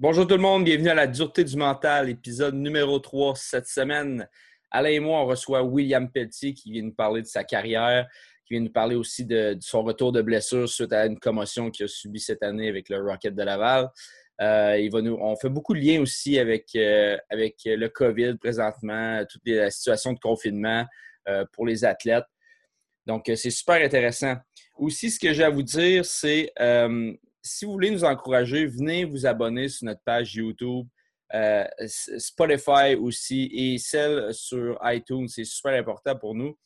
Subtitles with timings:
[0.00, 4.26] Bonjour tout le monde, bienvenue à la dureté du mental, épisode numéro 3 cette semaine.
[4.70, 8.08] Alain et moi, on reçoit William Pelletier qui vient nous parler de sa carrière,
[8.46, 11.84] qui vient nous parler aussi de, son retour de blessure suite à une commotion qu'il
[11.84, 13.90] a subie cette année avec le Rocket de Laval.
[14.40, 14.88] Euh,
[15.20, 20.18] on fait beaucoup de liens aussi avec, euh, le COVID présentement, toute la situation de
[20.18, 20.86] confinement
[21.28, 22.24] euh, pour les athlètes.
[23.04, 24.36] Donc, c'est super intéressant.
[24.78, 26.54] Aussi, ce que j'ai à vous dire, c'est
[27.42, 30.86] si vous voulez nous encourager, venez vous abonner sur notre page YouTube,
[31.34, 35.28] euh, Spotify aussi et celle sur iTunes.
[35.28, 36.58] C'est super important pour nous.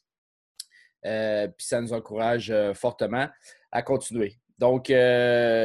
[1.06, 3.28] Euh, puis ça nous encourage euh, fortement
[3.70, 4.36] à continuer.
[4.58, 4.90] Donc,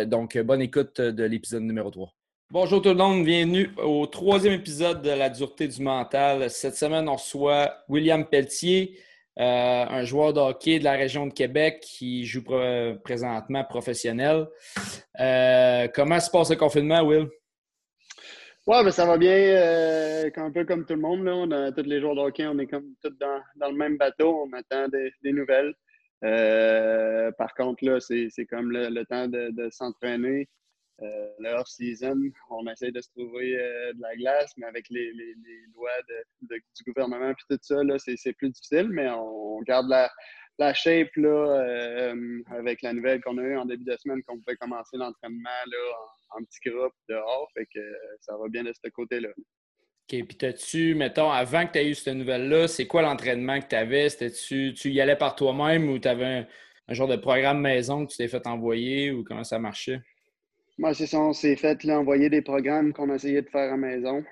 [0.08, 2.12] donc, bonne écoute de l'épisode numéro 3.
[2.52, 6.49] Bonjour tout le monde, bienvenue au troisième épisode de la dureté du mental.
[6.49, 8.99] Cette semaine, on reçoit William Pelletier.
[9.39, 12.43] Euh, un joueur de hockey de la région de Québec qui joue
[13.04, 14.48] présentement professionnel.
[15.20, 17.27] Euh, comment se passe le confinement, Will?
[18.67, 21.23] Oui, ben, ça va bien, euh, un peu comme tout le monde.
[21.23, 21.71] Là.
[21.71, 24.45] Tous les joueurs de hockey, on est comme tous dans, le même bateau.
[24.45, 25.73] On attend des, nouvelles.
[27.37, 30.49] par contre, là, c'est comme le, temps de s'entraîner.
[31.01, 32.17] Euh, le off-season,
[32.49, 35.11] on essaie de se trouver euh, de la glace, mais avec les,
[35.73, 35.89] lois
[36.41, 40.11] du gouvernement et tout ça, c'est plus difficile, mais on garde la,
[40.57, 44.37] la shape là, euh, avec la nouvelle qu'on a eue en début de semaine, qu'on
[44.39, 45.49] pouvait commencer l'entraînement
[46.31, 47.49] en, en, petit groupe dehors.
[47.53, 47.79] Fait que
[48.20, 49.29] ça va bien de ce côté-là.
[50.11, 50.25] OK.
[50.25, 53.75] Puis, t'as-tu, mettons, avant que tu aies eu cette nouvelle-là, c'est quoi l'entraînement que tu
[53.75, 54.09] avais?
[54.09, 56.47] tu tu y allais par toi-même ou tu avais
[56.87, 60.01] un, genre de programme maison que tu t'es fait envoyer ou comment ça marchait?
[60.80, 63.76] Moi, c'est ça, on s'est fait là, envoyer des programmes qu'on essayait de faire à
[63.76, 64.24] maison.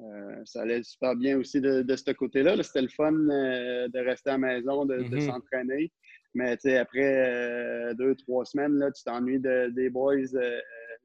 [0.00, 2.56] Euh, ça allait super bien aussi de, de ce côté-là.
[2.62, 5.26] C'était le fun euh, de rester à la maison, de, mm-hmm.
[5.26, 5.92] s'entraîner.
[6.32, 10.16] Mais après euh, deux, trois semaines, là, tu t'ennuies des boys,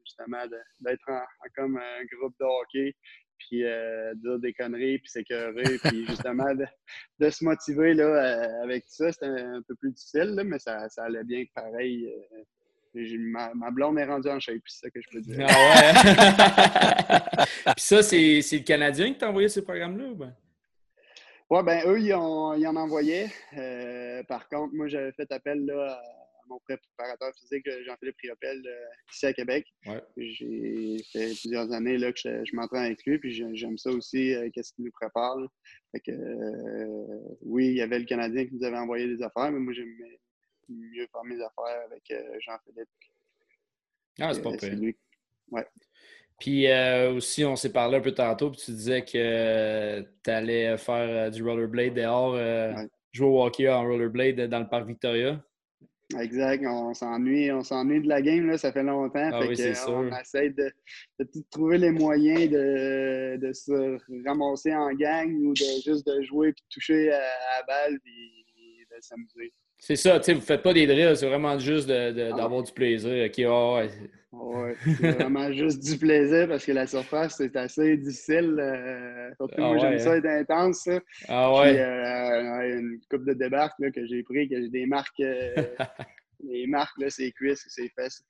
[0.05, 0.45] justement,
[0.79, 1.05] d'être
[1.57, 2.95] comme un groupe de hockey,
[3.37, 3.63] puis
[4.15, 9.11] dire des conneries, puis s'écœurer, puis justement de, se motiver là, avec tout ça.
[9.11, 12.09] C'était un peu plus difficile, mais ça, ça allait bien pareil
[13.17, 15.45] Ma, ma, blonde est rendue en shape, c'est ça que je peux dire.
[15.49, 17.45] Ah ouais?
[17.75, 20.13] Puis ça, c'est, le Canadien qui t'a envoyé ce programme-là?
[20.13, 20.35] Ben?
[21.49, 23.29] Oui, ben eux, ils, ont, ils en envoyaient.
[23.57, 28.85] Euh, par contre, moi, j'avais fait appel là, à mon préparateur physique, Jean-Philippe Riopel, euh,
[29.13, 29.67] ici à Québec.
[30.17, 34.49] J'ai fait plusieurs années là, que je, m'entraîne avec lui, puis j'aime ça aussi, euh,
[34.53, 35.37] qu'est-ce qu'il nous prépare.
[35.91, 36.11] Fait que,
[37.41, 40.19] oui, il y avait le Canadien qui nous avait envoyé des affaires, mais moi, j'aimais
[40.69, 42.89] mieux faire mes affaires avec euh, Jean-Philippe.
[44.19, 44.93] Ah, c'est pas euh, pire.
[45.51, 45.65] Ouais.
[46.39, 50.77] Puis euh, aussi, on s'est parlé un peu tantôt, puis tu disais que tu allais
[50.77, 52.35] faire du rollerblade dehors,
[53.13, 55.41] jouer au hockey en rollerblade dans le parc Victoria.
[56.19, 59.29] Exact, on s'ennuie, on s'ennuie de la game, là, ça fait longtemps.
[59.33, 59.89] Ah oui, sûr.
[59.89, 60.71] On essaie de,
[61.49, 66.63] trouver les moyens de, de, se ramasser en gang ou de juste de jouer puis
[66.63, 68.44] de toucher à, la balle puis
[69.01, 69.53] s'amuser.
[69.77, 73.25] C'est ça, tu sais, vous faites pas des drills, c'est vraiment juste d'avoir du plaisir.
[73.25, 73.89] OK, ouais.
[74.83, 78.57] c'est vraiment juste du plaisir parce que la surface, c'est assez difficile.
[78.59, 80.89] Euh, surtout, ah moi, j'aime ça être intense.
[81.27, 81.77] Ah ouais.
[81.79, 85.53] Euh, une coupe de débarque là, que j'ai pris, que j'ai des marques, euh,
[86.39, 88.23] des marques, là, c'est cuisses, c'est fesses.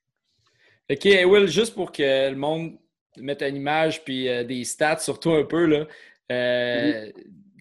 [0.90, 2.78] OK, Will, juste pour que le monde
[3.18, 5.86] mette une image puis des stats, surtout un peu, là.
[6.28, 7.12] Mm-hmm.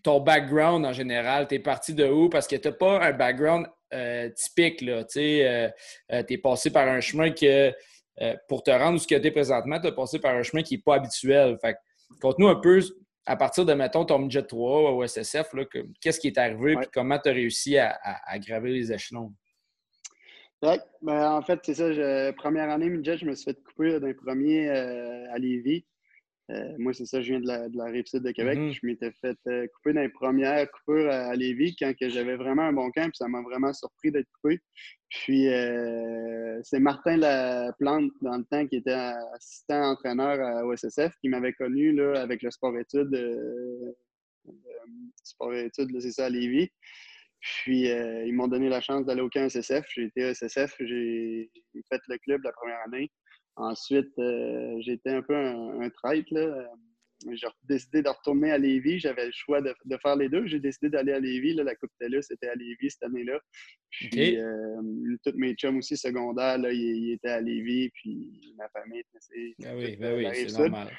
[0.06, 2.30] Ton background en général, tu es parti de où?
[2.30, 4.78] Parce que tu n'as pas un background euh, typique.
[4.78, 5.68] Tu euh,
[6.12, 7.74] euh, es passé par un chemin que,
[8.48, 10.62] pour te rendre où ce que tu es présentement, tu as passé par un chemin
[10.62, 11.58] qui n'est pas habituel.
[11.60, 11.76] Fait
[12.22, 12.80] conte-nous un peu,
[13.26, 15.50] à partir de, mettons, ton midget 3 au SSF,
[16.00, 17.98] qu'est-ce qui est arrivé et comment tu as réussi à,
[18.38, 19.34] gravir les échelons?
[20.62, 22.34] Ben, en fait, c'est ça.
[22.34, 25.84] première année midget, je me suis fait couper d'un premier à Lévis.
[26.52, 28.60] Euh, moi, c'est ça, je viens de la, de la de Québec.
[28.60, 28.74] Mm-hmm.
[28.74, 32.74] Je m'étais fait euh, couper dans les premières coupures à, Lévis quand j'avais vraiment un
[32.74, 34.60] bon camp, puis ça m'a vraiment surpris d'être coupé.
[35.10, 41.30] Puis euh, c'est Martin Laplante, dans le temps, qui était assistant entraîneur à OSSF, qui
[41.30, 43.96] m'avait connu là, avec le sport-études.
[45.24, 46.70] sport-études, c'est ça, à Lévis.
[47.40, 49.86] Puis ils m'ont donné la chance d'aller au camp SSF.
[49.90, 51.50] J'ai été à SSF, j'ai
[51.90, 53.10] fait le club la première année.
[53.58, 56.34] Ensuite, euh, j'étais un peu un, un traître.
[56.34, 56.64] Euh,
[57.32, 59.00] j'ai décidé de retourner à Lévis.
[59.00, 60.46] J'avais le choix de, faire les deux.
[60.48, 61.54] J'ai décidé d'aller à Lévis.
[61.54, 63.40] la Coupe Télé, c'était à Lévis cette année-là.
[63.90, 64.82] Puis, euh,
[65.24, 67.90] tous mes chums aussi secondaires, là, ils, étaient à Lévis.
[67.92, 70.92] Puis, ma famille était ah oui, ben oui, c'est normal.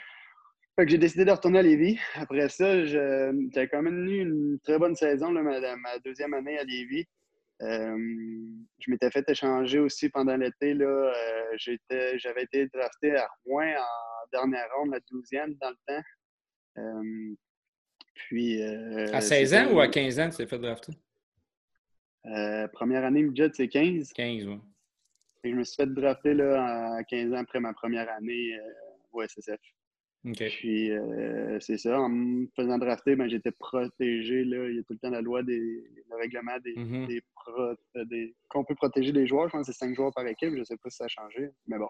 [0.78, 1.98] Fait que j'ai décidé de retourner à Lévis.
[2.14, 6.58] Après ça, j'ai quand même eu une très bonne saison, là, ma, ma, deuxième année
[6.58, 7.06] à Lévis.
[7.60, 10.74] Je m'étais fait échanger aussi pendant l'été.
[10.74, 11.12] Là,
[11.56, 16.02] j'avais été drafté à Rouen en dernière ronde, la 12e dans le temps.
[18.14, 20.92] puis, à 16 ans ou à 15 ans, tu t'es fait drafter?
[22.72, 24.12] première année midget, c'est 15.
[24.12, 24.60] 15, oui.
[25.44, 28.58] je me suis fait drafter là, à 15 ans après ma première année
[29.12, 29.60] au SSF.
[30.34, 32.00] Puis, euh, c'est ça.
[32.00, 34.44] En me faisant drafter, ben, j'étais protégé.
[34.44, 34.68] Là.
[34.68, 37.20] Il y a tout le temps la loi des le règlement des, mm-hmm.
[37.58, 39.48] euh, des, qu'on peut protéger des joueurs.
[39.48, 40.50] Je pense que c'est cinq joueurs par équipe.
[40.52, 41.50] Je ne sais pas si ça a changé.
[41.68, 41.88] Mais bon,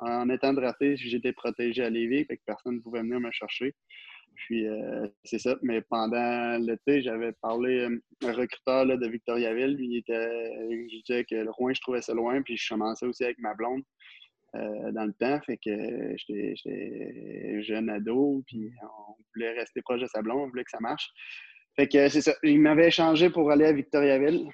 [0.00, 3.74] en étant drafté, j'étais protégé à Lévis, fait que personne ne pouvait venir me chercher.
[4.34, 5.56] Puis, euh, c'est ça.
[5.62, 9.76] Mais pendant l'été, j'avais parlé à un recruteur là, de Victoriaville.
[9.80, 12.42] il était, je disais que le Rouen, je trouvais ça loin.
[12.42, 13.82] Puis, je commençais aussi avec ma blonde.
[14.56, 15.40] Euh, dans le temps.
[15.44, 20.70] Fait que j'étais jeune ado, puis on voulait rester proche de Sablon, on voulait que
[20.70, 21.10] ça marche.
[21.74, 22.34] Fait que c'est ça.
[22.42, 24.48] Il m'avait échangé pour aller à Victoriaville.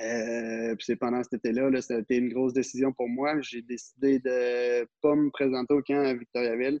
[0.00, 3.40] Euh, c'est pendant cet été-là, -là, ça a été une grosse décision pour moi.
[3.42, 6.80] J'ai décidé de ne pas me présenter au camp à Victoriaville.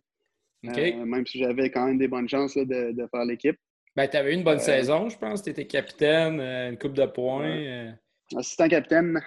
[0.66, 3.56] Euh, même si j'avais quand même des bonnes chances de, faire l'équipe.
[3.94, 5.42] Ben, tu avais eu une bonne saison, je pense.
[5.42, 7.94] Tu étais capitaine, une coupe de points.
[8.34, 9.20] Assistant capitaine,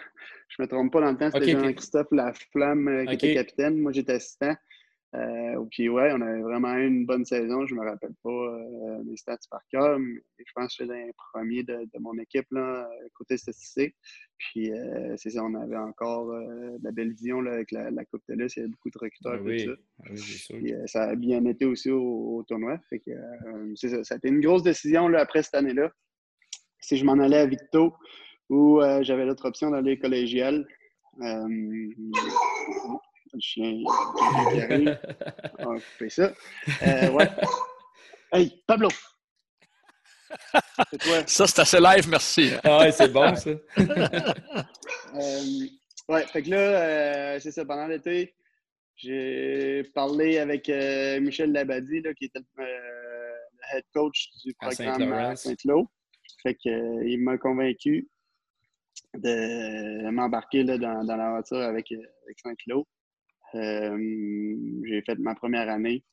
[0.47, 3.77] je me trompe pas dans le temps, c'était Jean-Christophe Laflamme euh, qui était capitaine.
[3.79, 4.55] Moi, j'étais assistant.
[5.15, 7.65] Euh, puis ouais, on avait vraiment eu une bonne saison.
[7.65, 11.01] Je ne me rappelle pas euh, mes stats par cœur, mais je pense que j'étais
[11.01, 13.95] un premier de, de, mon équipe là, côté statistique.
[14.37, 14.69] Puis
[15.15, 18.57] c'est ça, on avait encore de la belle vision là, avec la, Coupe de l'Est.
[18.57, 19.39] Il y avait beaucoup de recruteurs.
[19.39, 22.77] Ah oui, ah oui puis, ça a bien été aussi au, tournoi.
[22.89, 23.11] Fait que,
[23.75, 25.89] ça, ça a été une grosse décision là, après cette année-là.
[26.79, 27.93] Si je m'en allais à Victo,
[28.49, 30.67] ou euh, j'avais l'autre option d'aller collégial.
[31.21, 31.47] Euh,
[33.33, 33.83] le chien
[34.51, 34.99] qui arrive.
[35.59, 36.33] On va couper ça.
[36.83, 37.29] Euh, ouais.
[38.31, 38.89] Hey, Pablo!
[41.25, 42.51] Ça, c'est assez live, merci.
[42.63, 43.49] Ah ouais, c'est bon, ça.
[43.79, 45.43] euh,
[46.09, 48.35] ouais, fait que là, c'est ça, pendant l'été,
[48.95, 50.69] j'ai parlé avec
[51.21, 52.65] Michel Labadie, là, qui était le
[53.73, 55.87] head coach du programme à Saint-Lô.
[56.43, 58.07] Fait qu'il m'a convaincu
[59.15, 62.85] de m'embarquer dans, dans l'aventure avec, avec Saint-Cloud.
[63.55, 64.55] Euh,
[64.85, 66.03] j'ai fait ma première année.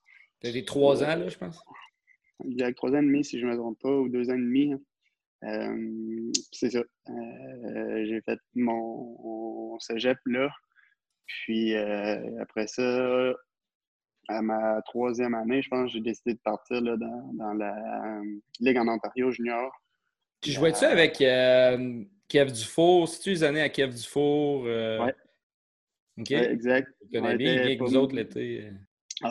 [0.41, 1.61] Tu as trois ans, là, je pense?
[2.61, 4.39] A trois ans et demi, si je ne me trompe pas, ou deux ans et
[4.39, 4.73] demi.
[4.73, 4.81] Hein.
[5.45, 6.83] Euh, c'est ça.
[7.09, 10.51] Euh, j'ai fait mon, cégep là.
[11.27, 13.33] Puis après ça,
[14.29, 18.21] à ma troisième année, je pense, j'ai décidé de partir là, dans, dans, la
[18.61, 19.73] Ligue en Ontario junior.
[20.43, 21.21] Tu jouais-tu avec
[22.29, 24.65] Kev Dufour, si tu les années à Kev Dufour.
[24.67, 25.05] Euh...
[25.05, 25.15] Ouais.
[26.19, 26.31] OK?
[26.31, 26.89] exact.
[27.01, 28.65] Tu connais bien, bien que nous autres l'été.
[28.65, 28.71] Euh.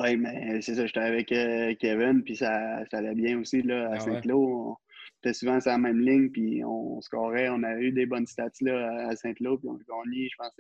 [0.02, 3.90] Oui, mais c'est ça, j'étais avec euh, Kevin, puis ça, ça, allait bien aussi là,
[3.90, 4.40] à ah Saint-Cloud.
[4.40, 4.76] On
[5.22, 7.50] était souvent sur la même ligne, puis on scorait.
[7.50, 10.52] On a eu des bonnes stats là, à Saint-Cloud, puis on a gagné, je pense,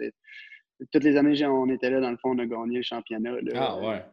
[0.91, 3.31] toutes les années on était là, dans le fond, on a gagné le championnat.
[3.41, 4.03] Là, ah ouais.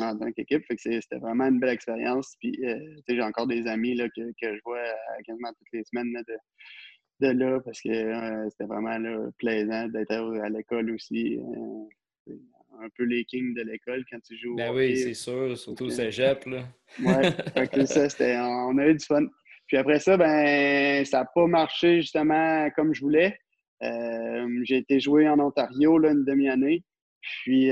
[0.00, 2.34] En tant qu'équipe, c'était vraiment une belle expérience.
[2.40, 2.78] Puis, euh,
[3.08, 4.82] j'ai encore des amis là, que, que je vois
[5.24, 6.34] quasiment toutes les semaines là, de,
[7.32, 8.98] de là parce que euh, c'était vraiment
[9.38, 11.38] plaisant d'être à, l'école aussi.
[11.38, 12.32] Euh,
[12.80, 14.56] un peu les kings de l'école quand tu joues.
[14.56, 16.44] Ben oui, c'est sûr, surtout au cégep.
[16.46, 16.64] Là.
[17.04, 19.24] ouais, ça, c'était, on a eu du fun.
[19.68, 23.38] Puis après ça, ben, ça n'a pas marché justement comme je voulais.
[23.82, 26.82] Euh, j'ai été joué en Ontario là, une demi-année.
[27.22, 27.70] Puis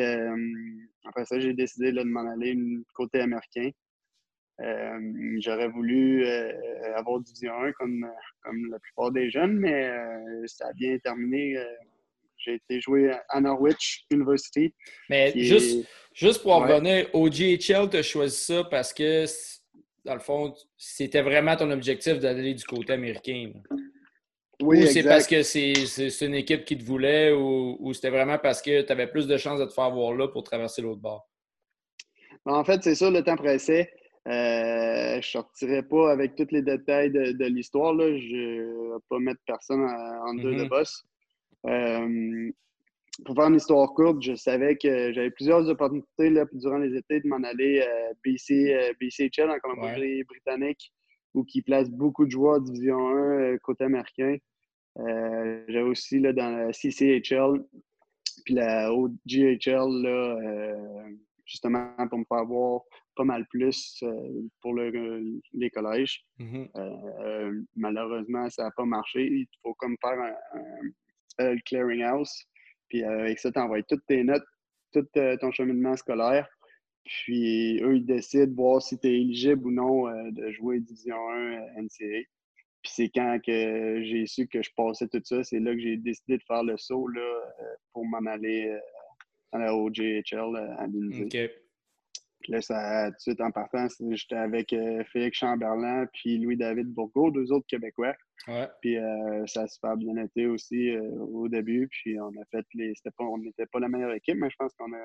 [1.04, 2.56] après ça, j'ai décidé là, de m'en aller
[2.94, 3.70] côté américain.
[4.60, 5.00] Euh,
[5.40, 6.52] j'aurais voulu euh,
[6.96, 8.06] avoir Division 1 comme,
[8.42, 11.56] comme la plupart des jeunes, mais euh, ça a bien terminé.
[12.36, 14.74] J'ai été joué à Norwich University.
[15.08, 19.24] Mais juste, juste pour en revenir, au GHL, tu as choisi ça parce que,
[20.04, 23.52] dans le fond, c'était vraiment ton objectif d'aller du côté américain.
[24.60, 25.72] Oui, ou c'est parce que c'est
[26.20, 29.36] une équipe qui te voulait ou, ou c'était vraiment parce que tu avais plus de
[29.36, 31.28] chances de te faire voir là pour traverser l'autre bord?
[32.44, 33.90] Ben, en fait, c'est ça, le temps pressait.
[34.28, 37.94] Euh, je ne sortirai pas avec tous les détails de, l'histoire.
[37.98, 40.68] Je ne vais pas mettre personne en, deux de mm-hmm.
[40.68, 41.04] boss.
[41.66, 42.50] Euh,
[43.24, 47.20] pour faire une histoire courte, je savais que j'avais plusieurs opportunités là, durant les étés
[47.20, 50.92] de m'en aller à BC, BCHL en Colombie-Britannique,
[51.34, 54.36] où qui place beaucoup de joueurs Division 1 euh, côté américain.
[54.96, 57.64] j'avais aussi là, dans la CCHL,
[58.44, 60.74] puis la OGHL, là,
[61.44, 62.82] justement pour me faire voir
[63.16, 66.24] pas mal plus euh, pour le, les collèges.
[66.38, 66.70] Mm-hmm.
[66.76, 69.26] Euh, malheureusement, ça n'a pas marché.
[69.26, 72.32] Il faut comme faire un, un, clearinghouse.
[72.88, 74.44] Puis euh, avec ça, tu envoies toutes tes notes,
[74.92, 75.06] tout
[75.40, 76.48] ton cheminement scolaire.
[77.04, 81.16] Puis eux, ils décident de voir si tu es éligible ou non de jouer Division
[81.30, 82.20] 1 NCA.
[82.82, 85.96] Puis c'est quand que j'ai su que je passais tout ça, c'est là que j'ai
[85.96, 88.76] décidé de faire le saut là, euh, pour m'en aller
[89.52, 91.50] dans la OJHL à l'Université.
[92.42, 94.74] Puis là, ça, tout de suite en partant, j'étais avec
[95.12, 98.14] Félix Chamberlain puis Louis-David Bourgault, deux autres Québécois.
[98.80, 98.96] Puis
[99.46, 101.88] ça a super bien été aussi au début.
[101.88, 102.92] Puis on a fait les.
[103.16, 105.04] Pas, on n'était pas la meilleure équipe, mais je pense qu'on a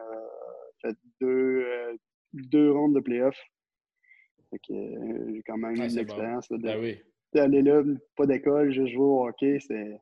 [0.81, 1.65] fait deux,
[2.33, 3.41] deux rondes de playoffs.
[4.49, 6.57] Fait que j'ai quand même eu l'expérience bon.
[6.57, 6.97] ben oui
[7.33, 7.83] d'aller là,
[8.15, 9.99] pas d'école, juste jouer au hockey, c'est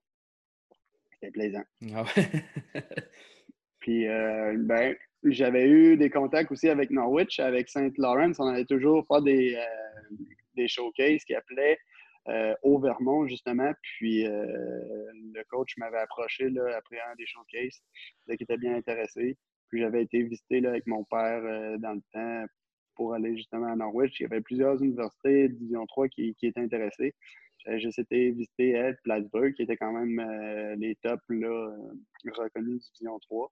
[1.34, 1.64] plaisant.
[1.94, 2.06] Ah
[3.80, 4.96] Puis, euh, ben,
[5.32, 8.40] j'avais eu des contacts aussi avec Norwich, avec Saint Lawrence.
[8.40, 10.16] On allait toujours faire des, euh,
[10.56, 11.78] des showcases qui appelaient
[12.28, 13.72] euh, au Vermont, justement.
[13.82, 17.82] Puis, le coach m'avait approché là, après un des showcases,
[18.28, 19.38] qui était bien intéressé.
[19.70, 21.42] Puis, j'avais été visiter là, avec mon père
[21.80, 22.46] dans le temps
[22.96, 24.20] pour aller justement à Norwich.
[24.20, 27.14] Il y avait plusieurs universités, Division 3, qui, qui étaient intéressées.
[27.66, 32.32] J'avais juste été visiter Ed, Plattsburgh, qui était quand même euh, les tops là, euh,
[32.32, 33.52] reconnus Division 3.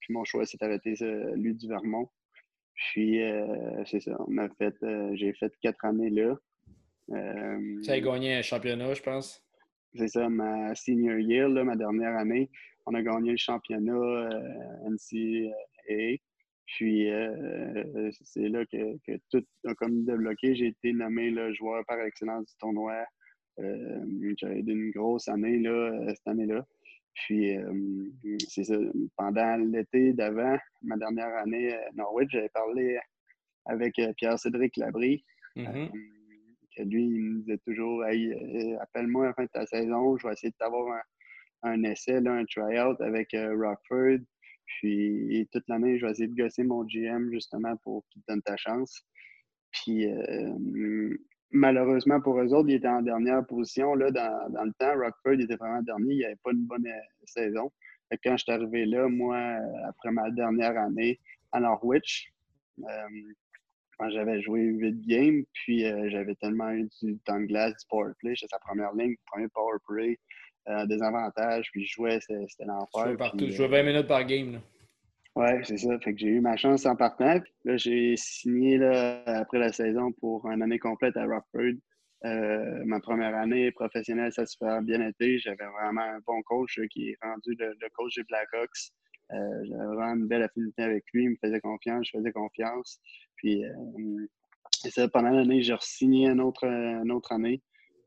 [0.00, 2.08] Puis mon choix s'est arrêté, euh, lui, du Vermont.
[2.74, 3.20] Puis,
[3.86, 4.74] c'est ça, on a fait,
[5.12, 6.36] j'ai fait quatre années là.
[7.08, 9.40] ça a gagné un championnat, je pense.
[9.94, 12.50] C'est ça, ma senior year, là, ma dernière année,
[12.84, 14.28] on a gagné le championnat
[14.88, 16.16] NCAA.
[16.66, 20.54] Puis euh, c'est là que, que, tout a comme débloqué.
[20.54, 23.04] J'ai été nommé le joueur par excellence du tournoi.
[23.60, 26.66] Euh, J'ai eu une grosse année là, euh, cette année-là.
[27.14, 28.10] Puis euh,
[28.48, 28.76] c'est ça.
[29.16, 32.98] Pendant l'été d'avant, ma dernière année à Norwich, j'avais parlé
[33.66, 35.24] avec Pierre-Cédric Labrie.
[35.56, 35.90] Mm-hmm.
[36.76, 38.34] que lui, il me disait toujours hey,
[38.80, 41.00] appelle-moi à la fin de ta saison, je vais essayer de t'avoir
[41.62, 44.18] un, un, essai, là, un try-out avec Rockford.
[44.66, 48.42] Puis toute l'année, je vais essayer de gosser mon GM justement pour qu'il te donne
[48.42, 49.06] ta chance.
[49.74, 51.16] Puis euh,
[51.50, 53.94] malheureusement pour eux autres, ils étaient en dernière position.
[53.94, 56.12] Là, dans, dans le temps, Rockford était vraiment dernier.
[56.14, 57.70] Il n'y avait pas une bonne euh, saison.
[58.08, 61.18] Fait quand je suis arrivé là, moi, euh, après ma dernière année
[61.52, 62.32] à Norwich,
[63.98, 68.10] quand j'avais joué 8 games, puis j'avais tellement eu du temps de glace, du power
[68.18, 70.18] play, j'étais sa première ligne, premier power play,
[70.66, 73.16] euh, des avantages, puis je jouais, c'était l'enfer.
[73.38, 74.52] Je jouais 20 minutes par game.
[74.54, 74.58] Là.
[75.36, 75.98] Ouais, c'est ça.
[75.98, 77.40] Fait que j'ai eu ma chance en partant.
[77.64, 81.74] Là, j'ai signé là, après la saison pour une année complète à Rockford.
[82.24, 85.38] Euh, ma première année professionnelle, ça se fait bien été.
[85.38, 88.92] J'avais vraiment un bon coach qui est rendu le, coach des Blackhawks.
[89.32, 91.24] Euh, J'avais vraiment une belle affinité avec lui.
[91.24, 93.00] Il me faisait confiance, je faisais confiance.
[93.36, 94.26] Puis, euh,
[94.90, 97.60] ça, pendant l'année, j'ai re-signé une autre, une autre année.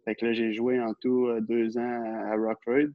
[0.06, 2.94] Fait que là, j'ai joué en tout euh, deux ans à Rockford.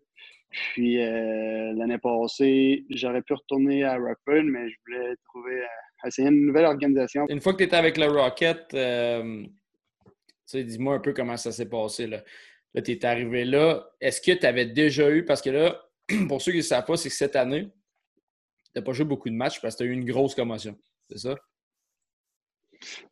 [0.53, 6.29] Puis euh, l'année passée, j'aurais pu retourner à Rockford, mais je voulais trouver, euh, essayer
[6.29, 7.27] une nouvelle organisation.
[7.29, 8.75] Une fois que tu étais avec le Rocket,
[10.53, 12.07] dis-moi un peu comment ça s'est passé.
[12.07, 12.23] Là,
[12.75, 13.91] là tu es arrivé là.
[14.01, 15.83] Est-ce que tu avais déjà eu, parce que là,
[16.29, 19.29] pour ceux qui ne savent pas, c'est que cette année, tu n'as pas joué beaucoup
[19.29, 20.77] de matchs parce que tu as eu une grosse commotion.
[21.11, 21.35] C'est ça?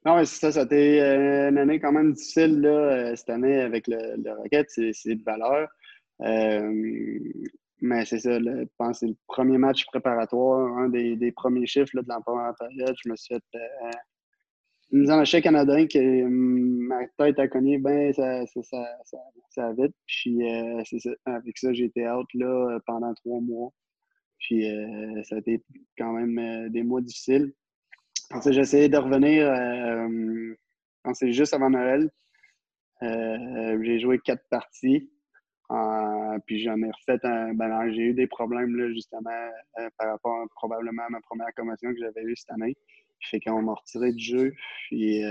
[0.05, 3.31] Non, mais ça, ça a été euh, une année quand même difficile là, euh, cette
[3.31, 4.69] année avec le, le Rocket.
[4.69, 5.69] C'est de valeur.
[6.23, 7.19] Euh,
[7.83, 11.67] mais c'est ça, je pense que c'est le premier match préparatoire, un des, des premiers
[11.67, 12.95] chiffres là, de la première période.
[13.03, 13.91] Je me suis fait euh,
[14.93, 18.61] une mise en canadien que ma tête a cogné bien ça, ça,
[19.05, 19.19] ça,
[19.51, 19.95] ça, vite.
[20.07, 20.41] Puis
[20.85, 23.71] ça, avec ça, j'ai été out là, pendant trois mois.
[24.41, 24.67] Puis
[25.25, 25.63] ça a été
[25.97, 27.53] quand même des mois difficiles.
[28.47, 30.55] J'ai essayé de revenir euh,
[31.03, 32.09] quand c'est juste avant Noël.
[33.03, 35.11] Euh, j'ai joué quatre parties.
[35.71, 37.55] Euh, puis j'en ai refait un.
[37.55, 39.31] Ben, j'ai eu des problèmes là, justement
[39.99, 42.77] par rapport probablement à ma première commotion que j'avais eue cette année.
[43.23, 44.55] Fait qu'on m'a retiré du jeu.
[44.89, 45.23] Puis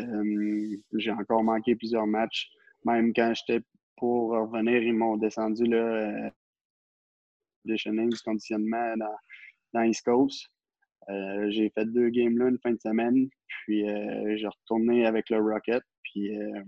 [0.93, 2.49] j'ai encore manqué plusieurs matchs.
[2.85, 3.65] Même quand j'étais
[3.97, 6.31] pour revenir, ils m'ont descendu là,
[7.65, 9.17] du conditionnement dans,
[9.73, 10.49] dans East Coast.
[11.09, 15.29] Euh, j'ai fait deux games là une fin de semaine, puis euh, j'ai retourné avec
[15.29, 15.83] le Rocket.
[16.03, 16.61] Puis euh,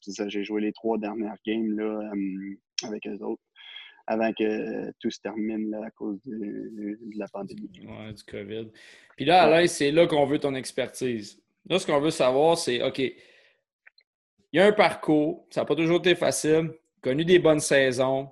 [0.00, 2.10] ça, j'ai joué les trois dernières games là,
[2.84, 3.42] avec eux autres
[4.06, 7.70] avant que tout se termine à cause de, la pandémie.
[7.86, 8.68] Ouais, du COVID.
[9.16, 11.40] Puis là, Alain, c'est là qu'on veut ton expertise.
[11.68, 13.14] Là, ce qu'on veut savoir, c'est OK, il
[14.52, 18.28] y a un parcours, ça n'a pas toujours été facile, connu des bonnes saisons.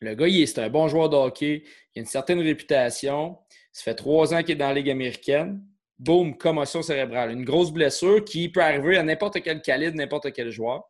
[0.00, 1.62] Le gars, c'est un bon joueur de hockey,
[1.94, 3.38] il a une certaine réputation.
[3.72, 5.62] Ça fait trois ans qu'il est dans la Ligue américaine.
[5.98, 7.30] Boum, commotion cérébrale.
[7.30, 10.84] Une grosse blessure qui peut arriver à n'importe quel calibre, n'importe quel joueur.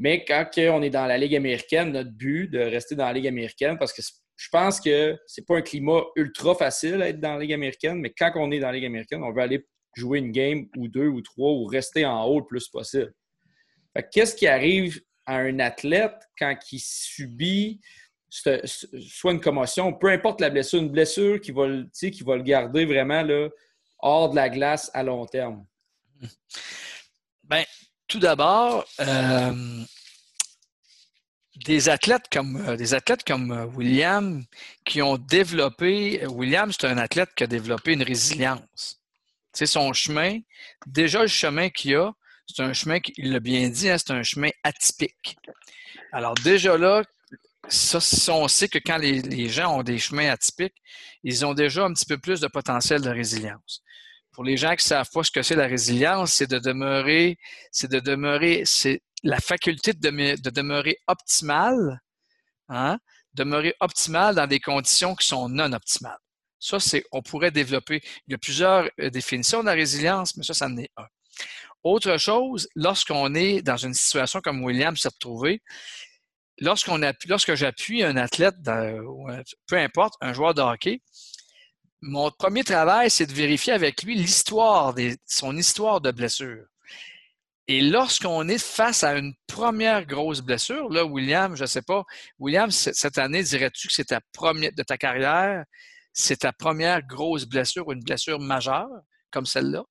[0.00, 3.28] Mais quand on est dans la Ligue américaine, notre but de rester dans la Ligue
[3.28, 4.00] américaine, parce que
[4.34, 7.98] je pense que c'est pas un climat ultra facile à être dans la Ligue américaine,
[7.98, 10.88] mais quand on est dans la Ligue américaine, on veut aller jouer une game ou
[10.88, 13.12] deux ou trois ou rester en haut le plus possible.
[14.10, 17.82] Qu'est-ce qui arrive à un athlète quand il subit
[18.30, 22.86] soit une commotion, peu importe la blessure, une blessure qui va, qui va le garder
[22.86, 23.50] vraiment là,
[23.98, 25.66] hors de la glace à long terme?
[27.44, 27.64] Bien,
[28.10, 29.84] tout d'abord, euh,
[31.64, 34.44] des athlètes comme euh, des athlètes comme euh, William
[34.84, 36.26] qui ont développé.
[36.26, 39.00] William, c'est un athlète qui a développé une résilience.
[39.52, 40.40] C'est son chemin.
[40.86, 42.12] Déjà, le chemin qu'il a,
[42.48, 45.36] c'est un chemin, il l'a bien dit, hein, c'est un chemin atypique.
[46.12, 47.04] Alors, déjà là,
[47.68, 48.00] ça,
[48.32, 50.74] on sait que quand les, gens ont des chemins atypiques,
[51.22, 53.82] ils ont déjà un petit peu plus de potentiel de résilience.
[54.40, 57.36] Pour les gens qui ne savent pas ce que c'est la résilience, c'est de demeurer,
[57.72, 62.00] c'est de demeurer, c'est la faculté de, demeurer optimal,
[62.70, 62.98] hein,
[63.34, 66.16] demeurer optimal dans des conditions qui sont non optimales.
[66.58, 68.00] Ça, c'est, on pourrait développer.
[68.26, 71.06] Il y a plusieurs euh, définitions de la résilience, mais ça, ça en est un.
[71.82, 75.60] Autre chose, lorsqu'on est dans une situation comme William s'est retrouvé,
[76.60, 78.54] lorsqu'on lorsque j'appuie un athlète,
[79.66, 81.02] peu importe, un joueur de hockey,
[82.02, 84.94] mon premier travail, c'est de vérifier avec lui l'histoire,
[85.26, 86.64] son histoire de blessure.
[87.68, 92.04] Et lorsqu'on est face à une première grosse blessure, là, William, je ne sais pas,
[92.38, 95.64] William, cette année, dirais-tu que c'est ta première de ta carrière,
[96.12, 98.90] c'est ta première grosse blessure ou une blessure majeure
[99.30, 99.84] comme celle-là?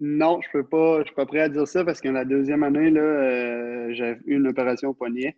[0.00, 2.62] Non, je peux pas, je suis pas prêt à dire ça parce que la deuxième
[2.62, 5.36] année, euh, j'ai eu une opération au poignet.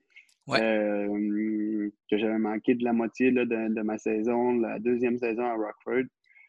[0.51, 6.05] Euh, que j'avais manqué de la moitié de, ma saison, la deuxième saison à Rockford.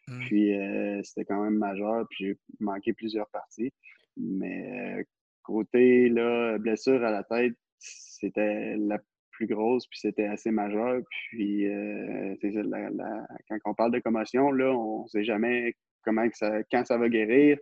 [0.08, 0.20] Mmh.
[0.26, 3.72] Puis euh, c'était quand même majeur, puis j'ai manqué plusieurs parties.
[4.18, 5.04] Mais euh,
[5.44, 9.00] côté là, blessure à la tête, c'était la
[9.32, 11.02] plus grosse, puis c'était assez majeur.
[11.10, 11.66] Puis
[13.50, 15.74] quand on parle de commotion, là, on ne sait jamais
[16.04, 17.58] comment ça, quand ça va guérir.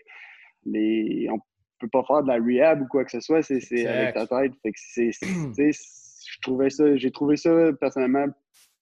[0.65, 1.39] Les, on
[1.79, 4.53] peut pas faire de la rehab ou quoi que ce soit, c'est avec ta tête.
[4.61, 5.11] Fait que c'est
[6.41, 8.27] trouvais ça, j'ai trouvé ça personnellement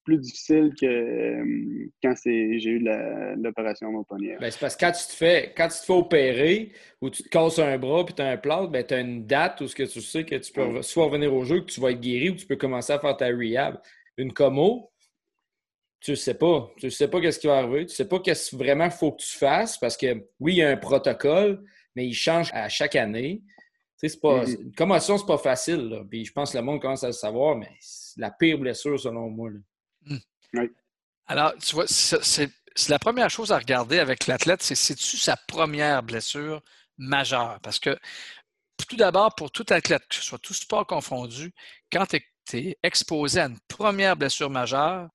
[0.04, 2.80] plus difficile que euh, quand j'ai eu
[3.38, 4.38] l'opération mon poignet.
[4.40, 7.24] Ben, c'est parce que quand tu te fais, quand tu te fais opérer ou tu
[7.24, 9.68] te casses un bras puis tu as un plâtre, ben, tu as une date où
[9.68, 12.02] ce que tu sais que tu peux soit revenir au jeu, que tu vas être
[12.02, 13.80] guéri ou tu peux commencer à faire ta rehab.
[14.18, 14.92] Une como,
[16.02, 16.72] tu ne sais pas.
[16.78, 17.86] Tu ne sais pas qu'est-ce qui va arriver.
[17.86, 20.64] Tu ne sais pas qu'est-ce vraiment faut que tu fasses parce que oui, il y
[20.64, 21.64] a un protocole,
[21.96, 23.44] mais il change à chaque année.
[24.02, 24.46] C'est pas.
[24.46, 26.06] Une commotion, c'est pas facile.
[26.10, 29.00] Puis je pense que le monde commence à le savoir, mais c'est la pire blessure
[29.00, 29.50] selon moi.
[30.06, 30.18] Mm.
[31.28, 32.50] Alors, tu vois, c'est
[32.88, 36.62] la première chose à regarder avec l'athlète, c'est c'est-tu sa première blessure
[36.98, 37.60] majeure?
[37.62, 37.98] Parce que
[38.88, 41.54] tout d'abord, pour tout athlète, que ce soit tout sport confondu,
[41.92, 42.18] quand tu
[42.54, 45.10] es, exposé à une première blessure majeure,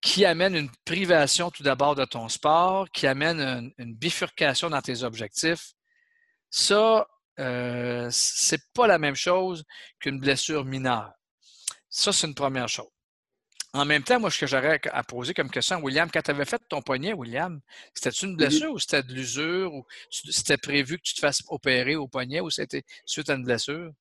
[0.00, 5.02] qui amène une privation tout d'abord de ton sport, qui amène une bifurcation dans tes
[5.02, 5.74] objectifs,
[6.50, 7.06] ça,
[7.38, 9.64] euh, c'est pas la même chose
[10.00, 11.12] qu'une blessure mineure.
[11.88, 12.90] Ça, c'est une première chose.
[13.72, 16.46] En même temps, moi, ce que j'aurais à poser comme question, William, quand tu avais
[16.46, 17.60] fait ton poignet, William,
[17.92, 21.94] c'était une blessure ou c'était de l'usure ou c'était prévu que tu te fasses opérer
[21.94, 23.92] au poignet ou c'était suite à une blessure?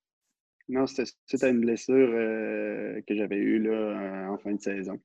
[0.69, 4.61] Non, c'était suite à une blessure euh, que j'avais eue là, euh, en fin de
[4.61, 4.97] saison.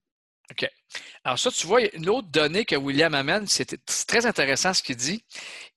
[0.51, 0.69] OK.
[1.25, 4.97] Alors, ça, tu vois, une autre donnée que William amène, c'est très intéressant ce qu'il
[4.97, 5.25] dit.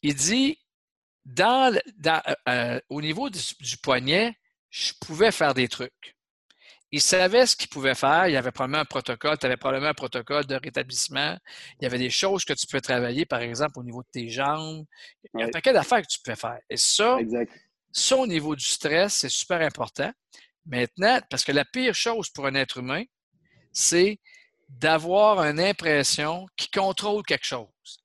[0.02, 0.58] Il dit
[1.26, 4.36] dans, euh, euh, au niveau du, poignet,
[4.70, 6.16] je pouvais faire des trucs.
[6.92, 8.28] Il savait ce qu'il pouvait faire.
[8.28, 9.38] Il y avait probablement un protocole.
[9.40, 11.38] Tu avais probablement un protocole de rétablissement.
[11.80, 14.30] Il y avait des choses que tu pouvais travailler, par exemple, au niveau de tes
[14.30, 14.86] jambes.
[15.34, 16.60] Il y a un paquet d'affaires que tu pouvais faire.
[16.70, 17.18] Et ça,
[17.92, 20.12] ça, au niveau du stress, c'est super important.
[20.66, 23.04] Maintenant, parce que la pire chose pour un être humain,
[23.72, 24.20] c'est
[24.70, 28.03] d'avoir une impression qui contrôle quelque chose.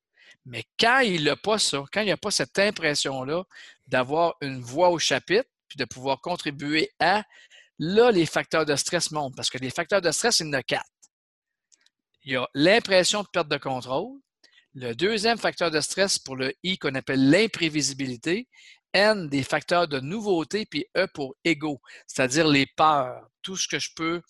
[0.49, 3.45] Mais quand il n'a pas ça, quand il n'a pas cette impression-là
[3.87, 7.23] d'avoir une voix au chapitre, puis de pouvoir contribuer à,
[7.79, 9.37] là, les facteurs de stress montent.
[9.37, 10.89] Parce que les facteurs de stress, il y en a quatre.
[12.25, 14.19] Il y a l'impression de perte de contrôle.
[14.75, 18.49] Le deuxième facteur de stress pour le I qu'on appelle l'imprévisibilité.
[18.95, 23.79] N, des facteurs de nouveauté, puis E pour ego, c'est-à-dire les peurs, tout ce que
[23.79, 24.23] je peux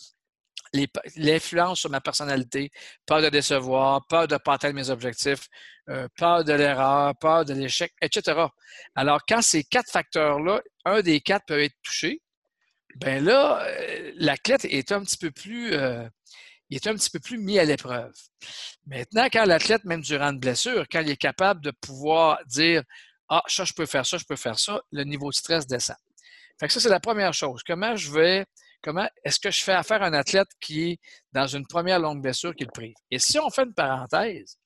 [1.17, 2.71] l'influence sur ma personnalité,
[3.07, 5.49] peur de décevoir, peur de ne pas atteindre mes objectifs,
[5.89, 8.47] euh, peur de l'erreur, peur de l'échec, etc.
[8.95, 12.21] Alors, quand ces quatre facteurs-là, un des quatre peut être touché,
[12.97, 16.09] ben là, euh, l'athlète est un petit peu plus, euh,
[16.71, 18.13] est un petit peu plus mis à l'épreuve.
[18.87, 22.83] Maintenant, quand l'athlète, même durant une blessure, quand il est capable de pouvoir dire
[23.29, 25.97] Ah, ça, je peux faire ça, je peux faire ça, le niveau de stress descend.
[26.59, 27.63] Fait que ça, c'est la première chose.
[27.67, 28.45] Comment je vais
[28.83, 31.01] comment est-ce que je fais affaire à un athlète qui est
[31.33, 32.95] dans une première longue blessure qui le prive?
[33.11, 34.59] Et si on fait une parenthèse,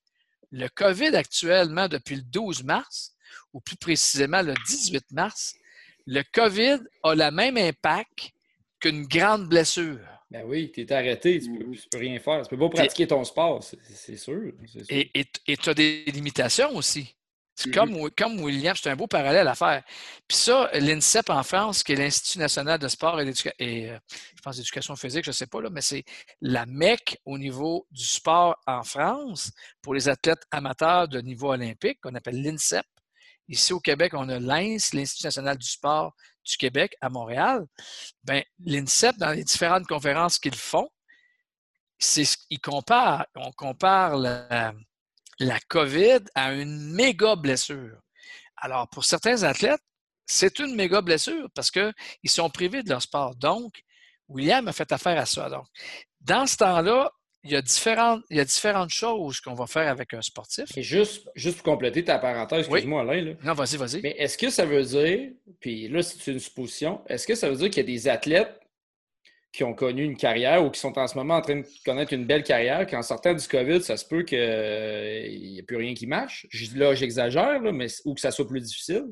[0.51, 3.15] le COVID actuellement, depuis le 12 mars,
[3.53, 5.55] ou plus précisément le 18 mars,
[6.07, 8.31] le COVID a le même impact
[8.81, 10.01] qu'une grande blessure.
[10.31, 12.43] Ben oui, tu es arrêté, tu peux, peux, rien faire.
[12.43, 17.15] Tu peux pas pratiquer ton sport, c'est sûr, sûr, Et tu as des limitations aussi.
[17.59, 17.75] Mm-hmm.
[17.75, 19.83] Comme, comme William, c'est un beau parallèle à faire.
[20.27, 24.41] Puis ça, l'INSEP en France, qui est l'Institut national de sport et, et euh, je
[24.43, 26.05] pense d'éducation physique, je ne sais pas, là, mais c'est
[26.41, 29.51] la MEC au niveau du sport en France
[29.83, 32.87] pour les athlètes amateurs de niveau olympique, qu'on appelle l'INSEP.
[33.49, 37.67] Ici au Québec, on a l'INS, l'Institut national du sport du Québec à Montréal.
[38.25, 40.89] Ben, L'INSEP, dans les différentes conférences qu'ils font,
[41.99, 44.73] c'est ils comparent, on compare la,
[45.43, 47.99] la COVID a une méga blessure.
[48.57, 49.81] Alors, pour certains athlètes,
[50.27, 51.93] c'est une méga blessure parce qu'ils
[52.27, 53.35] sont privés de leur sport.
[53.35, 53.83] Donc,
[54.29, 55.51] William a fait affaire à ça.
[55.51, 55.67] Donc,
[56.21, 57.11] dans ce temps-là,
[57.45, 60.77] il y, a différentes, il y a différentes choses qu'on va faire avec un sportif.
[60.77, 63.35] Et juste, juste pour compléter ta parenthèse, excuse-moi Alain.
[63.43, 64.01] Non, vas-y, vas-y.
[64.01, 67.57] Mais est-ce que ça veut dire, puis là, c'est une supposition, est-ce que ça veut
[67.57, 68.62] dire qu'il y a des athlètes
[69.53, 72.13] qui ont connu une carrière ou qui sont en ce moment en train de connaître
[72.13, 75.95] une belle carrière, qu'en sortant du COVID, ça se peut qu'il n'y ait plus rien
[75.95, 76.47] qui marche.
[76.75, 79.05] Là, j'exagère, mais ou que ça soit plus difficile.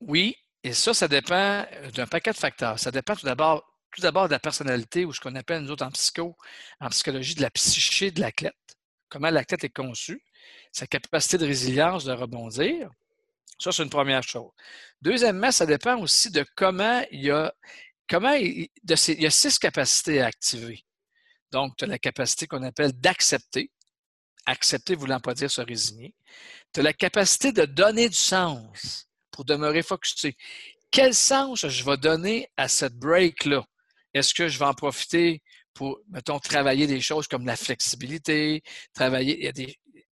[0.00, 2.78] Oui, et ça, ça dépend d'un paquet de facteurs.
[2.78, 3.64] Ça dépend tout d'abord
[3.96, 6.36] tout d'abord de la personnalité ou ce qu'on appelle, nous autres, en psycho,
[6.80, 8.54] en psychologie, de la psyché de l'athlète.
[9.08, 10.22] Comment l'athlète est conçu,
[10.70, 12.90] sa capacité de résilience, de rebondir.
[13.58, 14.50] Ça, c'est une première chose.
[15.00, 17.54] Deuxièmement, ça dépend aussi de comment il a
[18.08, 20.84] comment il, y a six capacités à activer.
[21.50, 23.70] Donc, tu as la capacité qu'on appelle d'accepter.
[24.46, 26.14] Accepter voulant pas dire se résigner.
[26.72, 30.36] Tu as la capacité de donner du sens pour demeurer focusé.
[30.90, 33.64] Quel sens je vais donner à cette break-là?
[34.14, 35.42] Est-ce que je vais en profiter
[35.74, 38.62] pour, mettons, travailler des choses comme la flexibilité,
[38.94, 39.52] travailler,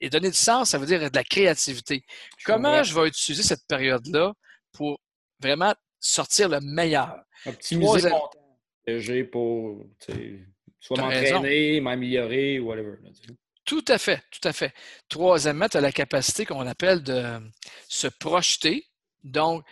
[0.00, 2.04] et donner du sens, ça veut dire de la créativité.
[2.44, 4.34] Comment je vais utiliser cette période-là
[4.72, 5.00] pour
[5.40, 7.16] vraiment sortir le meilleur?
[7.46, 8.30] Optimiser mon temps
[8.86, 9.86] que j'ai pour
[10.80, 12.96] soit m'entraîner, m'améliorer, whatever.
[13.64, 14.72] tout à fait, tout à fait.
[15.08, 17.40] Troisièmement, tu as la capacité qu'on appelle de
[17.88, 18.86] se projeter.
[19.22, 19.64] Donc,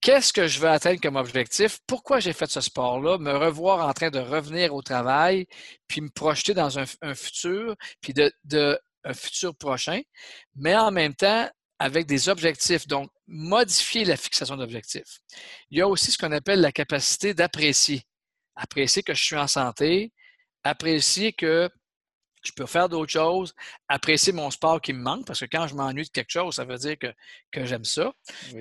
[0.00, 1.78] qu'est-ce que je veux atteindre comme objectif?
[1.86, 3.18] Pourquoi j'ai fait ce sport-là?
[3.18, 5.46] Me revoir en train de revenir au travail,
[5.86, 10.00] puis me projeter dans un, futur, puis de, de, un futur prochain,
[10.56, 11.48] mais en même temps,
[11.80, 15.20] avec des objectifs, donc modifier la fixation d'objectifs.
[15.70, 18.02] Il y a aussi ce qu'on appelle la capacité d'apprécier.
[18.54, 20.12] Apprécier que je suis en santé,
[20.62, 21.70] apprécier que
[22.42, 23.54] je peux faire d'autres choses,
[23.88, 26.64] apprécier mon sport qui me manque, parce que quand je m'ennuie de quelque chose, ça
[26.64, 27.08] veut dire que,
[27.50, 28.12] que j'aime ça.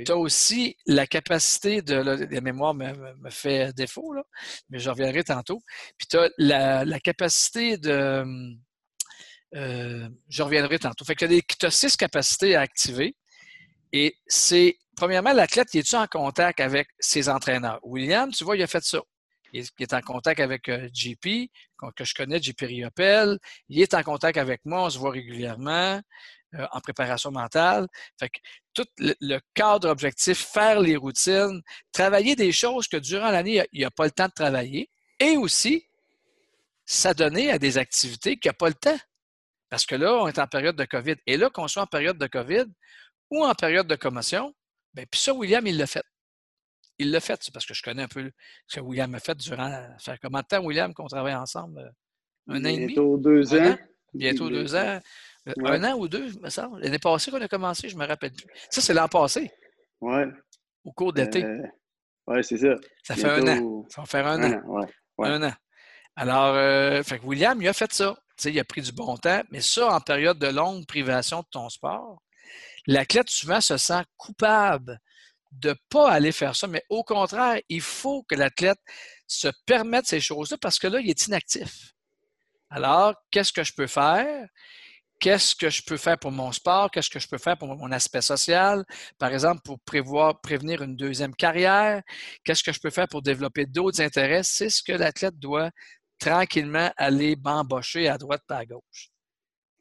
[0.06, 1.96] Tu as aussi la capacité de.
[1.96, 4.24] la mémoire me, me, fait défaut, là,
[4.70, 5.62] mais je reviendrai tantôt.
[5.98, 8.24] Puis tu as la, la, capacité de.
[9.56, 11.06] Euh, je reviendrai tantôt.
[11.06, 13.16] Fait que tu as six capacités à activer.
[13.92, 17.80] Et c'est, premièrement, l'athlète, est-tu en contact avec ses entraîneurs?
[17.84, 19.00] William, tu vois, il a fait ça.
[19.52, 21.50] Il est en contact avec euh, JP,
[21.96, 23.40] que je connais, JP Riopel.
[23.68, 26.00] Il est en contact avec moi, on se voit régulièrement
[26.56, 27.88] euh, en préparation mentale.
[28.20, 28.40] Fait que
[28.74, 33.92] tout le, cadre objectif, faire les routines, travailler des choses que durant l'année, il n'a
[33.92, 34.90] pas le temps de travailler.
[35.20, 35.84] Et aussi,
[36.86, 38.98] s'adonner à des activités qu'il n'a pas le temps.
[39.70, 41.16] Parce que là, on est en période de COVID.
[41.28, 42.66] Et là, qu'on soit en période de COVID
[43.30, 44.54] ou en période de commotion,
[44.94, 46.04] bien, puis ça, William, il l'a fait.
[46.98, 48.30] Il l'a fait, c'est parce que je connais un peu
[48.68, 49.70] ce que William a fait durant.
[50.00, 51.94] Ça fait combien de temps, William, qu'on travaille ensemble?
[52.48, 52.88] Un an et demi?
[52.88, 53.78] Bientôt deux ans.
[54.14, 55.00] Bientôt deux ans.
[55.48, 56.82] Euh, un an ou deux, me semble.
[56.82, 58.48] L'année passée qu'on a commencé, je ne me rappelle plus.
[58.70, 59.52] Ça, c'est l'an passé.
[60.02, 60.24] Oui.
[60.84, 61.44] Au cours d'été.
[61.44, 61.62] Euh,
[62.28, 62.76] oui, c'est ça.
[63.04, 63.86] Ça fait un an.
[63.90, 64.88] Ça va faire un, an.
[65.20, 65.54] Un an.
[66.22, 69.88] Alors, euh, William, il a fait ça il a pris du bon temps, mais ça,
[69.88, 72.22] en période de longue privation de ton sport,
[72.88, 75.00] l'athlète souvent se sent coupable
[75.54, 78.80] de ne pas aller faire ça, mais au contraire, il faut que l'athlète
[79.28, 81.94] se permette ces choses-là parce que là, il est inactif.
[82.70, 84.46] Alors, qu'est-ce que je peux faire?
[85.20, 86.92] Qu'est-ce que je peux faire pour mon sport?
[86.92, 88.86] Qu'est-ce que je peux faire pour mon aspect social?
[89.18, 92.02] Par exemple, pour prévoir, prévenir une deuxième carrière?
[92.44, 94.44] Qu'est-ce que je peux faire pour développer d'autres intérêts?
[94.44, 95.72] C'est ce que l'athlète doit
[96.20, 99.10] tranquillement aller bambocher à droite et à gauche.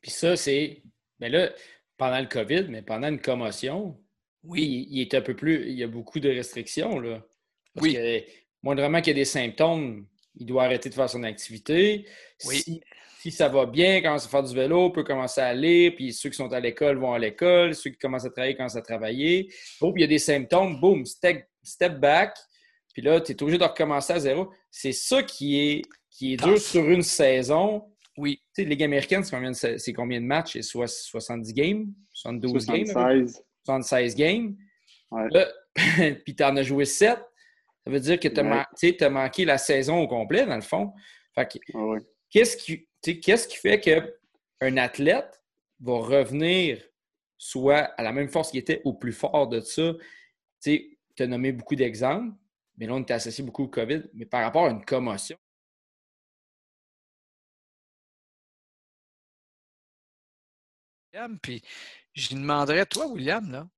[0.00, 0.82] Puis ça, c'est.
[1.20, 1.50] Mais là,
[1.96, 4.00] pendant le COVID, mais pendant une commotion,
[4.44, 5.68] oui, il, est un peu plus.
[5.68, 7.22] Il y a beaucoup de restrictions, là.
[7.80, 7.94] oui.
[7.94, 8.22] Que,
[8.62, 12.06] moindrement qu'il y a des symptômes, il doit arrêter de faire son activité.
[12.44, 12.80] Oui.
[13.20, 16.30] Si, ça va bien, commence à faire du vélo, peut commencer à aller, puis ceux
[16.30, 19.52] qui sont à l'école vont à l'école, ceux qui commencent à travailler commencent à travailler.
[19.80, 22.36] Bon, puis il y a des symptômes, boum, step, step back,
[22.98, 24.50] puis là, tu es obligé de recommencer à zéro.
[24.72, 27.94] C'est ça qui est qui est dur sur une saison.
[28.16, 28.42] Oui.
[28.52, 30.54] Tu sais, Ligue américaine, c'est combien, de, combien de matchs?
[30.54, 31.86] C'est 70 games?
[32.12, 33.28] 72 games?
[33.64, 34.56] 76 games.
[35.12, 35.28] Ouais.
[36.24, 37.20] puis tu en as joué sept,
[37.84, 40.92] ça veut dire que tu as, manqué la saison au complet, dans le fond.
[42.30, 45.40] qu'est-ce qui, qu'est-ce qui fait qu'un athlète
[45.78, 46.82] va revenir
[47.36, 49.92] soit à la même force qu'il était ou plus fort de ça?
[50.60, 52.34] Tu as nommé beaucoup d'exemples,
[52.78, 55.36] mais là, on était associé beaucoup au COVID, mais par rapport à une commotion,
[61.42, 61.62] puis
[62.14, 63.68] je lui demanderais, toi, William, là,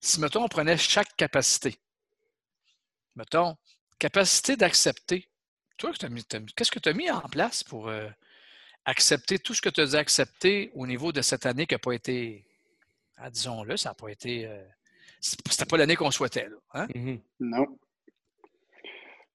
[0.00, 1.78] si, mettons, on prenait chaque capacité,
[3.16, 3.56] mettons,
[3.98, 5.28] capacité d'accepter,
[5.78, 8.08] toi, qu'est-ce que tu as mis en place pour euh,
[8.84, 11.78] accepter tout ce que tu as dit accepter au niveau de cette année qui n'a
[11.78, 12.46] pas été,
[13.16, 14.46] ah, disons-le, ça n'a pas été.
[14.46, 14.62] Euh,
[15.20, 16.48] c'était pas l'année qu'on souhaitait.
[16.48, 16.86] Là, hein?
[16.86, 17.20] mm-hmm.
[17.40, 17.78] Non.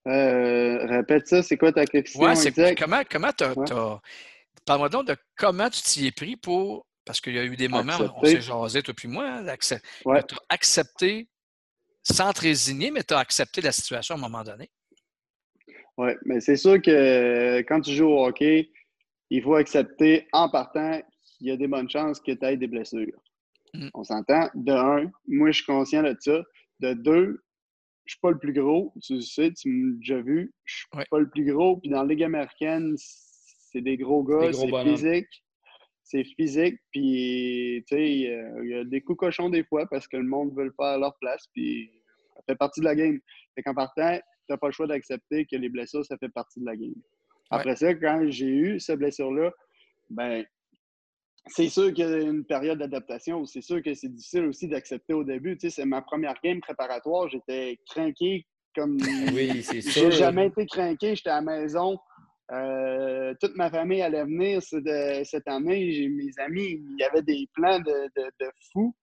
[0.08, 2.22] Euh, répète ça, c'est quoi ta question?
[2.22, 4.02] Ouais, c'est comment, comment tu as.
[4.66, 7.68] Parle-moi donc de comment tu t'y es pris pour parce qu'il y a eu des
[7.68, 11.30] moments où on s'est jasé, toi puis moi, hein, tu as accepté
[12.04, 14.70] sans te résigner, mais tu as accepté la situation à un moment donné.
[15.98, 18.72] Oui, mais c'est sûr que quand tu joues au hockey,
[19.30, 21.02] il faut accepter en partant
[21.38, 23.22] qu'il y a des bonnes chances que tu aies des blessures.
[23.74, 23.90] Mmh.
[23.94, 24.50] On s'entend?
[24.56, 26.42] De un, moi, je suis conscient de ça.
[26.80, 27.45] De deux,
[28.06, 28.94] je suis pas le plus gros.
[29.02, 30.54] Tu sais, tu m'as déjà vu.
[30.64, 31.78] Je suis pas le plus gros.
[31.78, 35.46] Puis dans la Ligue américaine, c'est des gros gars, c'est physique
[36.06, 40.18] c'est physique, puis tu sais, il y a des coups cochons des fois parce que
[40.18, 41.92] le monde veut le faire à leur place, puis
[42.36, 43.20] ça fait partie de la game.
[43.56, 46.60] Fait qu'en partant, tu n'as pas le choix d'accepter que les blessures, ça fait partie
[46.60, 46.94] de la game.
[47.50, 49.52] Après ça, quand j'ai eu cette blessure-là,
[50.12, 50.46] ben
[51.48, 53.46] c'est sûr qu'il y a une période d'adaptation.
[53.46, 55.58] C'est sûr que c'est difficile aussi d'accepter au début.
[55.58, 57.30] Tu sais, c'est ma première game préparatoire.
[57.30, 58.98] J'étais craqué comme.
[59.34, 60.12] Oui, c'est sûr.
[60.12, 61.16] J'ai jamais été craqué.
[61.16, 61.98] J'étais à la maison.
[62.52, 66.10] Euh, toute ma famille allait venir cette année.
[66.10, 68.96] Mes amis, il y avait des plans de, de, fous.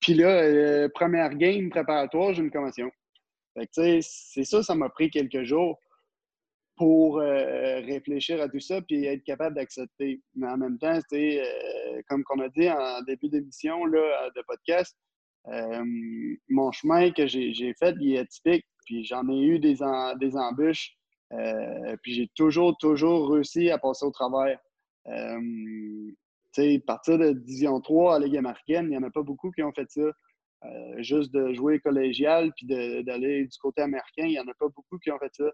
[0.00, 2.90] Puis là, euh, première game préparatoire, j'ai une commotion.
[3.72, 4.00] c'est
[4.44, 5.78] ça, ça m'a pris quelques jours
[6.78, 10.22] pour euh, réfléchir à tout ça puis être capable d'accepter.
[10.34, 10.98] Mais en même temps,
[12.08, 14.96] comme on a dit en début d'émission de podcast,
[16.48, 18.64] mon chemin que j'ai fait, il est atypique.
[18.86, 19.78] Puis j'en ai eu des,
[20.20, 20.98] des embûches
[21.32, 24.58] euh, puis j'ai toujours, toujours réussi à passer au travers.
[25.06, 26.10] Euh,
[26.86, 29.72] partir de Division 3 à Ligue américaine, il n'y en a pas beaucoup qui ont
[29.72, 30.10] fait ça.
[30.64, 34.66] Euh, juste de jouer collégial puis d'aller du côté américain, il n'y en a pas
[34.66, 35.48] beaucoup qui ont fait ça.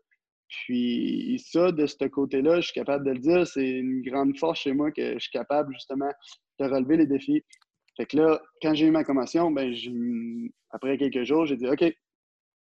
[0.48, 4.60] Puis ça, de ce côté-là, je suis capable de le dire, c'est une grande force
[4.60, 6.10] chez moi que je suis capable justement
[6.60, 7.42] de relever les défis.
[7.96, 9.74] Fait que là, quand j'ai eu ma commotion, ben,
[10.70, 11.84] après quelques jours, j'ai dit OK,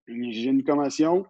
[0.07, 1.25] j'ai une commotion,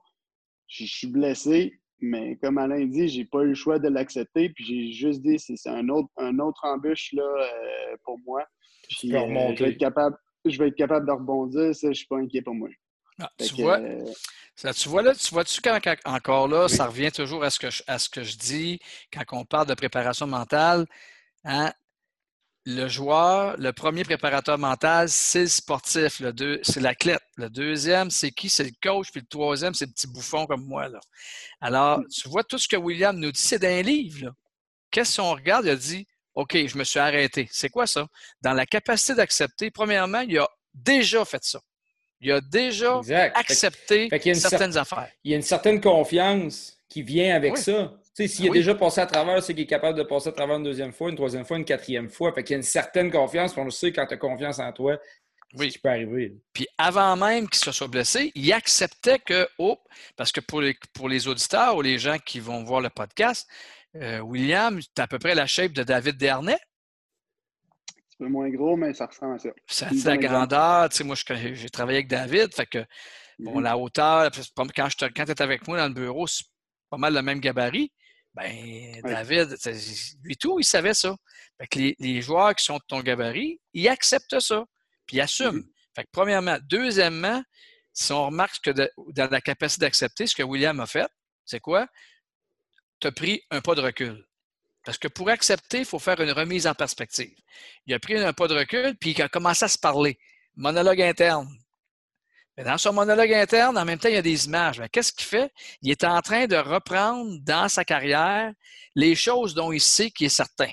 [0.68, 4.50] je suis blessé, mais comme Alain dit, j'ai pas eu le choix de l'accepter.
[4.50, 8.46] Puis j'ai juste dit, c'est un autre, un autre embûche là, euh, pour moi.
[8.90, 11.76] Puis, euh, je, vais être capable, je vais être capable de rebondir.
[11.76, 12.70] Ça, je suis pas inquiet pour moi.
[13.20, 14.06] Ah, tu, vois, euh,
[14.56, 17.72] ça, tu vois là, tu vois-tu quand, encore là, ça revient toujours à ce, que
[17.72, 18.80] je, à ce que je dis
[19.12, 20.86] quand on parle de préparation mentale.
[21.44, 21.72] Hein?
[22.70, 27.22] le joueur, le premier préparateur mental, c'est le sportif, le deux, c'est l'athlète.
[27.38, 28.50] Le deuxième, c'est qui?
[28.50, 29.10] C'est le coach.
[29.10, 30.90] Puis le troisième, c'est le petit bouffon comme moi.
[30.90, 31.00] Là.
[31.62, 32.08] Alors, mm.
[32.10, 34.34] tu vois, tout ce que William nous dit, c'est dans un livre.
[34.92, 35.64] Qu'est-ce qu'on regarde?
[35.66, 37.48] Il a dit, OK, je me suis arrêté.
[37.54, 38.06] C'est quoi ça?
[38.42, 41.62] Dans la capacité d'accepter, premièrement, il a déjà fait ça.
[42.20, 43.02] Il a déjà
[43.36, 45.10] accepté certaines affaires.
[45.24, 47.94] Il y a une certaine confiance qui vient avec ça.
[48.14, 50.64] S'il a déjà passé à travers, c'est qu'il est capable de passer à travers une
[50.64, 52.34] deuxième fois, une troisième fois, une quatrième fois.
[52.34, 53.56] Fait qu'il y a une certaine confiance.
[53.58, 54.98] on le sait, quand tu as confiance en toi,
[55.54, 55.72] oui.
[55.72, 56.36] ce peut arriver.
[56.54, 59.78] Puis avant même qu'il se soit blessé, il acceptait que, oh,
[60.16, 63.48] parce que pour les, pour les auditeurs ou les gens qui vont voir le podcast,
[63.96, 66.58] euh, William, tu as à peu près la shape de David Dernay.
[68.20, 69.50] Un peu moins gros, mais ça ressemble à ça.
[69.68, 70.90] Ça la grandeur.
[70.90, 72.86] Tu sais, moi, j'ai travaillé avec David, fait que,
[73.40, 73.64] bon, mm-hmm.
[73.64, 76.46] la hauteur, quand, quand tu es avec moi dans le bureau, c'est
[76.90, 77.92] pas mal le même gabarit.
[78.34, 79.56] Ben, David,
[80.24, 81.16] lui tout, il savait ça.
[81.60, 84.64] Fait que les, joueurs qui sont de ton gabarit, ils acceptent ça,
[85.08, 85.64] puis ils assument.
[85.96, 86.58] Fait que premièrement.
[86.70, 87.44] Deuxièmement,
[87.94, 91.10] si on remarque que dans la capacité d'accepter, ce que William a fait,
[91.46, 91.88] c'est quoi?
[93.00, 94.27] Tu as pris un pas de recul.
[94.88, 97.36] Parce que pour accepter, il faut faire une remise en perspective.
[97.88, 100.18] Il a pris un pas de recul, puis il a commencé à se parler.
[100.56, 101.54] Monologue interne.
[102.56, 104.82] Mais dans son monologue interne, en même temps, il y a des images.
[104.94, 105.52] Qu'est-ce qu'il fait?
[105.82, 108.54] Il est en train de reprendre dans sa carrière
[108.96, 110.72] les choses dont il sait qu'il est certain.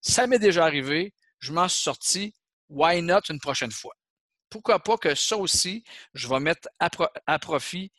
[0.00, 2.34] Ça m'est déjà arrivé, je m'en suis sorti,
[2.68, 3.94] why not une prochaine fois?
[4.50, 7.92] Pourquoi pas que ça aussi, je vais mettre à, profit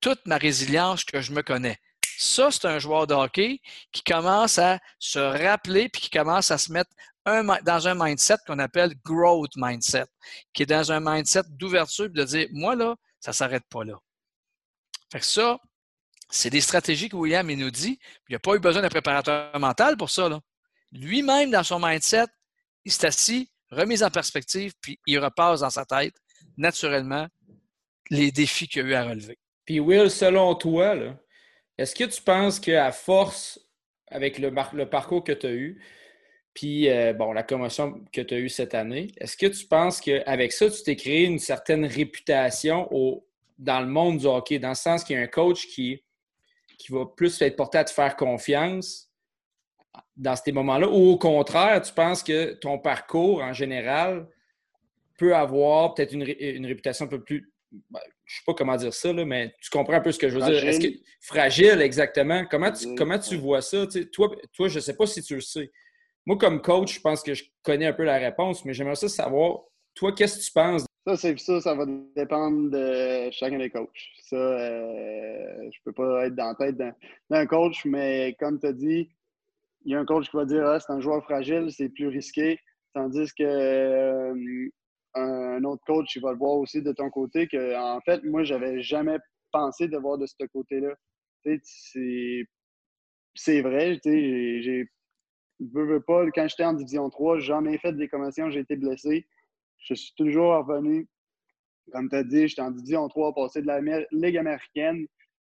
[0.00, 1.78] toute ma résilience que je me connais.
[2.20, 3.60] Ça, c'est un joueur de hockey
[3.92, 6.90] qui commence à se rappeler puis qui commence à se mettre
[7.24, 10.06] dans un mindset qu'on appelle growth mindset,
[10.52, 14.00] qui est dans un mindset d'ouverture de dire, moi, là, ça ne s'arrête pas là.
[15.12, 15.60] Fait que ça,
[16.28, 18.00] c'est des stratégies que William il nous dit.
[18.28, 20.28] Il n'a pas eu besoin d'un préparateur mental pour ça.
[20.90, 22.26] Lui-même, dans son mindset,
[22.84, 26.16] il s'est assis, remis en perspective, puis il repasse dans sa tête,
[26.56, 27.28] naturellement,
[28.10, 29.38] les défis qu'il a eu à relever.
[29.64, 30.96] Puis Will, selon toi,
[31.78, 33.60] est-ce que tu penses qu'à force,
[34.08, 34.52] avec le,
[34.86, 35.80] parcours que tu as eu,
[36.52, 40.52] puis euh, la commotion que tu as eue cette année, est-ce que tu penses qu'avec
[40.52, 43.24] ça, tu t'es créé une certaine réputation au,
[43.58, 46.02] dans le monde du hockey, dans le sens qu'il y a un coach qui,
[46.78, 49.08] qui va plus être porté à te faire confiance
[50.16, 54.26] dans ces moments-là, ou au contraire, tu penses que ton parcours en général
[55.16, 56.24] peut avoir peut-être une,
[56.66, 59.94] réputation un peu plus ben, je sais pas comment dire ça, là, mais tu comprends
[59.94, 60.64] un peu ce que je veux dire.
[60.64, 62.44] Est-ce que fragile, exactement?
[62.50, 63.86] Comment tu, comment tu vois ça?
[64.12, 65.70] toi, toi, je ne sais pas si tu le sais.
[66.26, 69.08] Moi, comme coach, je pense que je connais un peu la réponse, mais j'aimerais ça
[69.08, 69.60] savoir,
[69.94, 70.84] toi, qu'est-ce que tu penses?
[71.06, 73.88] Ça, c'est ça, ça va dépendre de chacun des coachs.
[74.24, 76.76] Ça, euh, je peux pas être dans la tête
[77.30, 79.08] d'un coach, mais comme tu as dit,
[79.84, 82.08] il y a un coach qui va dire ah, c'est un joueur fragile, c'est plus
[82.08, 82.58] risqué.
[82.92, 84.68] Tandis que euh,
[85.18, 88.44] un autre coach, il va le voir aussi de ton côté que, en fait, moi,
[88.44, 89.18] j'avais jamais
[89.52, 90.94] pensé de voir de ce côté-là.
[93.34, 94.88] C'est vrai, j'ai
[95.60, 98.76] veux, veux pas, quand j'étais en Division 3, j'en ai fait des commissions, j'ai été
[98.76, 99.26] blessé.
[99.78, 101.08] Je suis toujours revenu.
[101.92, 103.80] Comme tu as dit, j'étais en Division 3, passé de la
[104.12, 105.06] Ligue américaine.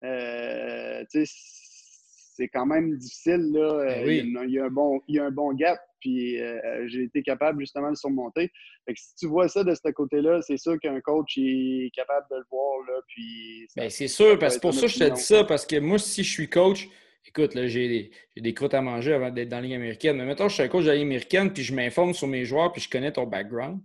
[0.05, 3.53] Euh, c'est quand même difficile.
[3.53, 3.85] Là.
[3.85, 7.05] Ben il, y a, un bon, il y a un bon gap puis euh, j'ai
[7.05, 8.51] été capable justement de surmonter.
[8.85, 12.27] Fait que si tu vois ça de ce côté-là, c'est sûr qu'un coach est capable
[12.31, 12.81] de le voir.
[12.89, 15.77] Là, puis ben, c'est sûr, parce que pour ça je te dis ça, parce que
[15.77, 16.89] moi, si je suis coach,
[17.25, 20.17] écoute, là, j'ai des, croûtes à manger avant d'être dans la Ligue américaine.
[20.17, 22.45] Mais maintenant, je suis un coach de la Ligue américaine, puis je m'informe sur mes
[22.45, 23.81] joueurs, puis je connais ton background.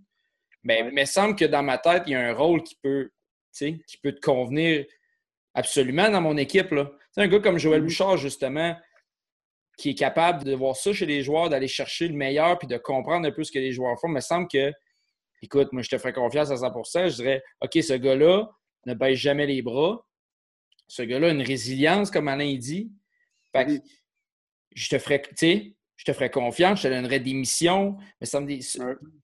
[0.64, 2.76] Mais ben, il me semble que dans ma tête, il y a un rôle qui
[2.82, 3.10] peut,
[3.56, 4.84] qui peut te convenir
[5.54, 6.72] absolument dans mon équipe.
[6.72, 6.90] Là.
[7.16, 7.84] un gars comme Joël mm-hmm.
[7.84, 8.76] Bouchard, justement,
[9.78, 12.76] qui est capable de voir ça chez les joueurs, d'aller chercher le meilleur puis de
[12.76, 14.08] comprendre un peu ce que les joueurs font.
[14.08, 14.72] Il me semble que,
[15.40, 18.50] écoute, moi, je te ferais confiance à 100 Je dirais, OK, ce gars-là
[18.86, 20.04] ne baisse jamais les bras.
[20.88, 22.90] Ce gars-là a une résilience, comme Alain dit.
[23.52, 23.80] Fait
[24.74, 27.96] je te ferais, tu sais, je te ferais confiance, je te donnerais des missions.
[28.20, 28.68] Mais ça me dit,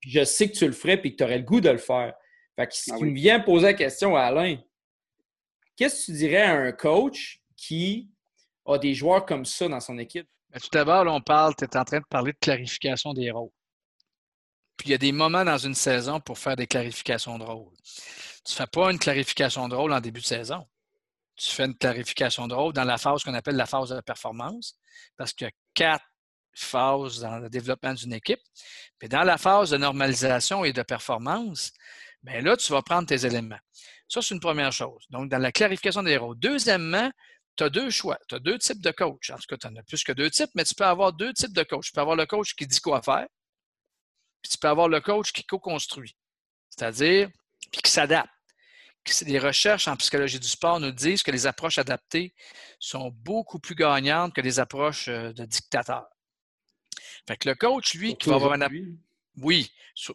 [0.01, 2.13] je sais que tu le ferais et que tu aurais le goût de le faire.
[2.55, 4.57] Fait que tu ah me viens poser la question à Alain,
[5.75, 8.09] qu'est-ce que tu dirais à un coach qui
[8.65, 10.27] a des joueurs comme ça dans son équipe?
[10.59, 13.51] Tout d'abord, on parle, tu es en train de parler de clarification des rôles.
[14.77, 17.73] Puis il y a des moments dans une saison pour faire des clarifications de rôle.
[18.45, 20.67] Tu ne fais pas une clarification de rôle en début de saison.
[21.37, 24.75] Tu fais une clarification de rôle dans la phase qu'on appelle la phase de performance,
[25.17, 26.05] parce qu'il y a quatre
[26.55, 28.39] phases dans le développement d'une équipe.
[28.97, 31.71] Puis dans la phase de normalisation et de performance,
[32.23, 33.59] bien là, tu vas prendre tes éléments.
[34.07, 35.05] Ça, c'est une première chose.
[35.09, 36.37] Donc, dans la clarification des rôles.
[36.39, 37.11] Deuxièmement,
[37.55, 38.17] tu as deux choix.
[38.27, 39.29] Tu as deux types de coach.
[39.29, 41.33] En tout cas, tu en as plus que deux types, mais tu peux avoir deux
[41.33, 41.87] types de coach.
[41.87, 43.27] Tu peux avoir le coach qui dit quoi faire,
[44.41, 46.15] puis tu peux avoir le coach qui co-construit.
[46.69, 47.29] C'est-à-dire,
[47.71, 48.29] puis qui s'adapte.
[49.21, 52.33] Les recherches en psychologie du sport nous disent que les approches adaptées
[52.79, 56.07] sont beaucoup plus gagnantes que les approches euh, de dictateurs.
[57.27, 58.97] Fait que le coach, lui, qui va avoir une
[59.37, 59.69] oui,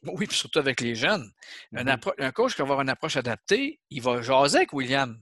[0.05, 1.31] oui, puis surtout avec les jeunes.
[1.75, 2.13] un, mm-hmm.
[2.19, 5.21] un, coach qui va avoir une approche adaptée, il va jaser avec William.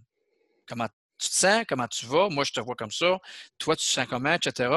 [0.66, 3.18] Comment tu te sens, comment tu vas, moi je te vois comme ça,
[3.58, 4.70] toi tu te sens comment, etc.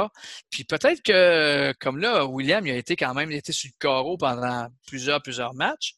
[0.50, 3.70] Puis peut-être que, comme là, William, il a été quand même il a été sur
[3.74, 5.96] le carreau pendant plusieurs, plusieurs matchs,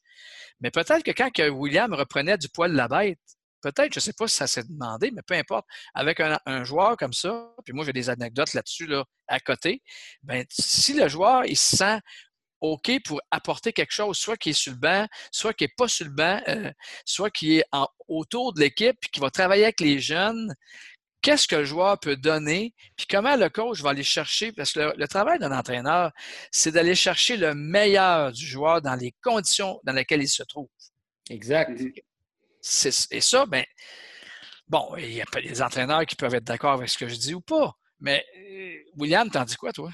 [0.62, 3.19] mais peut-être que quand que William reprenait du poil de la bête,
[3.62, 6.97] peut-être, je ne sais pas si ça s'est demandé, mais peu importe, avec un, joueur
[6.97, 9.82] comme ça, puis moi j'ai des anecdotes là-dessus là, à côté,
[10.21, 11.99] ben si le joueur il se sent
[12.63, 15.89] OK pour apporter quelque chose, soit qui est sur le banc, soit qui n'est pas
[15.89, 16.71] sur le banc, euh,
[17.06, 17.65] soit qui est
[18.08, 20.56] autour de l'équipe, puis qui va travailler avec les jeunes.
[21.21, 24.93] Qu'est-ce que le joueur peut donner, puis comment le coach va aller chercher, parce que
[24.95, 26.12] le, travail d'un entraîneur,
[26.52, 30.69] c'est d'aller chercher le meilleur du joueur dans les conditions dans lesquelles il se trouve.
[31.29, 31.81] Exact.
[33.12, 33.65] Et ça, ben,
[34.69, 37.33] bon, il y a des entraîneurs qui peuvent être d'accord avec ce que je dis
[37.33, 37.73] ou pas.
[38.00, 39.92] Mais euh, William, t'en dis quoi, toi?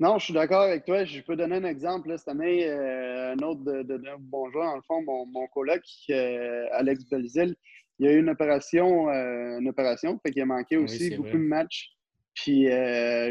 [0.00, 1.04] Non, je suis d'accord avec toi.
[1.04, 2.16] Je peux donner un exemple.
[2.16, 5.82] cette année, euh, un autre de, de, bon joueur, dans le fond, mon, mon coloc,
[6.08, 7.54] euh, Alex Belzil,
[7.98, 11.36] il a eu une opération, euh, une opération, fait qu'il a manqué aussi beaucoup de
[11.36, 11.90] matchs.
[12.34, 12.68] Puis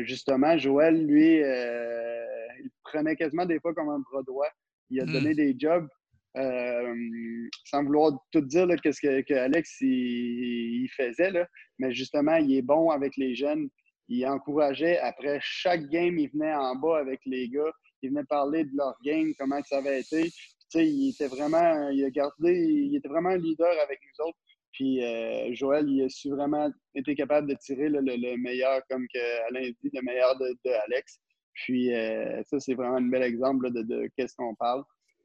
[0.05, 4.49] justement, Joël, lui, il prenait quasiment des fois comme un bras droit.
[4.91, 5.13] Il a hmm.
[5.13, 5.87] donné des jobs.
[6.35, 11.47] sans vouloir tout dire qu'est-ce que, Alex il, faisait, là,
[11.79, 13.69] mais justement, il est bon avec les jeunes
[14.09, 18.63] il encourageait après chaque game, il venait en bas avec les gars, il venait parler
[18.63, 20.31] de leur game, comment ça avait été.
[20.73, 24.37] il était vraiment, il a gardé, il était vraiment un leader avec nous autres.
[24.71, 29.47] Puis euh, Joël, il a su vraiment été capable de tirer le, meilleur, comme que
[29.47, 31.19] Alain dit, le meilleur de, Alex.
[31.53, 34.83] Puis euh, ça, c'est vraiment un bel exemple de, de qu'est-ce qu'on parle.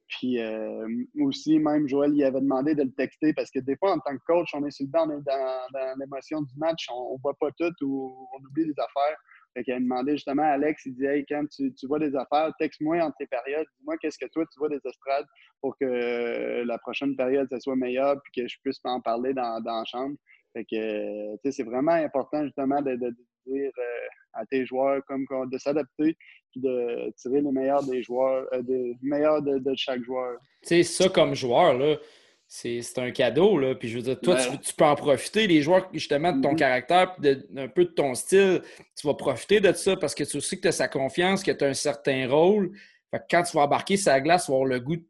[0.09, 0.87] Puis euh,
[1.21, 4.17] aussi, même Joël, il avait demandé de le texter parce que des fois, en tant
[4.17, 7.23] que coach, on est sur le banc, on est dans, l'émotion du match, on ne
[7.23, 9.17] voit pas tout ou on oublie des affaires.
[9.55, 12.53] Fait qu'il a demandé justement à Alex, il dit Hey, quand tu, vois des affaires,
[12.59, 15.27] texte-moi entre tes périodes, dis-moi qu'est-ce que toi tu vois des estrades
[15.61, 19.61] pour que la prochaine période, ça soit meilleure puis que je puisse en parler dans,
[19.61, 20.17] dans la chambre.
[20.55, 26.17] Fait que, c'est vraiment important justement de, dire euh, à tes joueurs comme de s'adapter
[26.51, 30.39] puis de tirer les meilleurs des joueurs, euh, des meilleurs de, chaque joueur.
[30.63, 31.97] Tu sais, ça comme joueur, là,
[32.47, 33.59] c'est un cadeau.
[33.59, 33.75] Là.
[33.75, 35.47] Puis je veux dire, toi, tu, peux en profiter.
[35.47, 36.57] Les joueurs, justement, de ton mm-hmm.
[36.57, 37.17] caractère,
[37.57, 38.63] un peu de ton style,
[38.97, 41.51] tu vas profiter de ça parce que tu sais que tu as sa confiance, que
[41.51, 42.73] tu as un certain rôle.
[43.11, 45.07] Fait que quand tu vas embarquer sa glace, tu vas avoir le goût de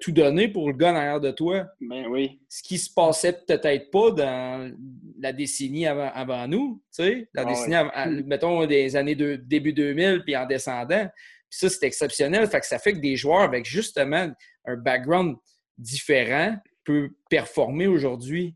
[0.00, 1.66] tout donner pour le gars derrière de toi.
[1.80, 2.40] Ben oui.
[2.48, 4.72] Ce qui se passait peut-être pas dans
[5.20, 10.22] la décennie avant, nous, tu sais, la ah décennie, mettons, des années de, début 2000,
[10.24, 11.06] puis en descendant.
[11.50, 12.46] Puis ça, c'est exceptionnel.
[12.48, 14.30] Fait que ça fait que des joueurs avec justement
[14.64, 15.36] un background
[15.76, 18.54] différent peut performer aujourd'hui.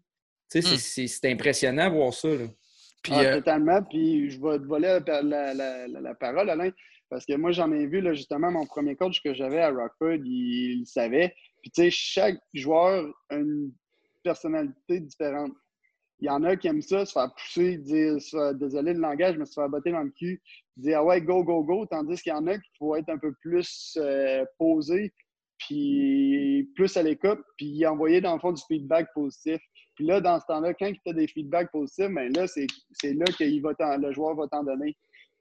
[0.51, 1.07] Tu sais, hmm.
[1.07, 2.29] c'est impressionnant de voir ça.
[3.03, 3.83] Puis, ah, euh, Totalement.
[3.83, 6.71] Puis je vais te voler la, parole, Alain,
[7.13, 10.25] parce que moi, j'en ai vu, là, justement, mon premier coach que j'avais à Rockford,
[10.25, 11.35] il, savait.
[11.61, 13.71] Puis, tu sais, chaque joueur a une
[14.25, 15.53] personnalité différente.
[16.21, 18.17] Il y en a qui aiment ça, se faire pousser, dire
[18.55, 20.41] désolé le langage, mais se faire botter dans le cul,
[20.79, 23.19] dire ah ouais, go, go, go, tandis qu'il y en a qui vont être un
[23.19, 25.13] peu plus euh, posés,
[25.59, 29.61] puis plus à l'écoute, puis envoyer dans le fond du feedback positif.
[29.97, 33.27] Puis là, dans ce temps-là, quand il a des feedbacks positifs, bien là, c'est là
[33.27, 34.97] que le joueur va t'en donner.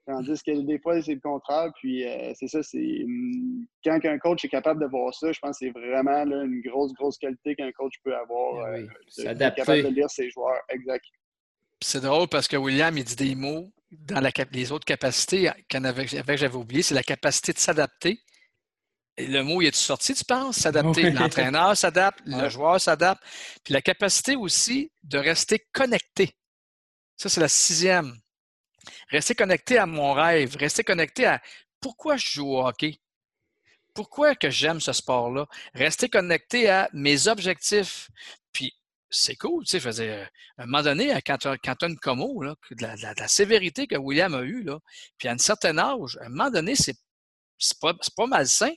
[0.06, 1.70] Tandis que des fois, c'est le contraire.
[1.78, 5.38] Puis euh, c'est ça, c'est hum, quand un coach est capable de voir ça, je
[5.38, 8.72] pense que c'est vraiment une grosse, grosse qualité qu'un coach peut avoir.
[8.72, 8.86] Oui,
[9.20, 10.60] euh, est capable de lire ses joueurs.
[10.68, 11.04] Exact.
[11.80, 15.78] C'est drôle parce que William, il dit des mots dans la, les autres capacités que
[16.36, 18.18] j'avais oublié, c'est la capacité de s'adapter
[19.18, 20.56] le mot, il est sorti, tu penses?
[20.56, 21.10] S'adapter.
[21.10, 23.22] L'entraîneur s'adapte, le joueur s'adapte.
[23.64, 26.30] Puis la capacité aussi de rester connecté.
[27.16, 28.14] Ça, c'est la sixième.
[29.08, 31.40] Rester connecté à mon rêve, rester connecté à
[31.80, 32.98] pourquoi je joue au hockey?
[33.94, 35.46] Pourquoi que j'aime ce sport-là?
[35.74, 38.08] Rester connecté à mes objectifs.
[38.52, 38.72] Puis
[39.10, 40.22] c'est cool, tu sais, je
[40.58, 44.66] à un moment donné, quand tu as, une como, la, sévérité que William a eue,
[45.18, 46.96] puis à un certain âge, à un moment donné, c'est
[47.62, 48.70] c'est pas, pas malsain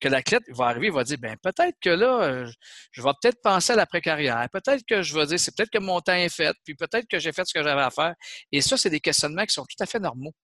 [0.00, 2.50] que l'athlète va arriver, il va dire, ben peut-être que là, euh,
[2.92, 4.46] je vais peut-être penser à l'après-carrière.
[4.52, 7.18] Peut-être que je vais dire, c'est peut-être que mon temps est fait, puis peut-être que
[7.18, 8.14] j'ai fait ce que j'avais à faire.
[8.52, 10.34] Et ça, c'est des questionnements qui sont tout à fait normaux.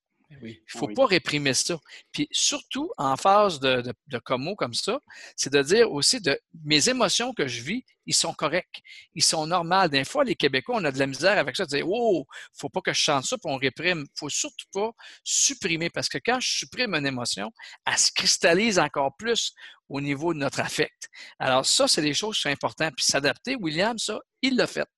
[0.40, 1.78] Il ne faut pas réprimer ça.
[2.12, 4.98] Puis surtout, en phase de, de, comme ça,
[5.36, 8.82] c'est de dire aussi de mes émotions que je vis, ils sont corrects.
[9.14, 9.90] Ils sont normales.
[9.90, 12.68] Des fois, les Québécois, on a de la misère avec ça, de dire Oh, faut
[12.68, 14.00] pas que je chante ça, puis on réprime.
[14.00, 14.90] Il faut surtout pas
[15.22, 17.50] supprimer, parce que quand je supprime une émotion,
[17.86, 19.52] elle se cristallise encore plus
[19.88, 21.08] au niveau de notre affect.
[21.38, 22.94] Alors, ça, c'est des choses qui sont importantes.
[22.96, 24.88] Puis s'adapter, William, ça, il l'a fait.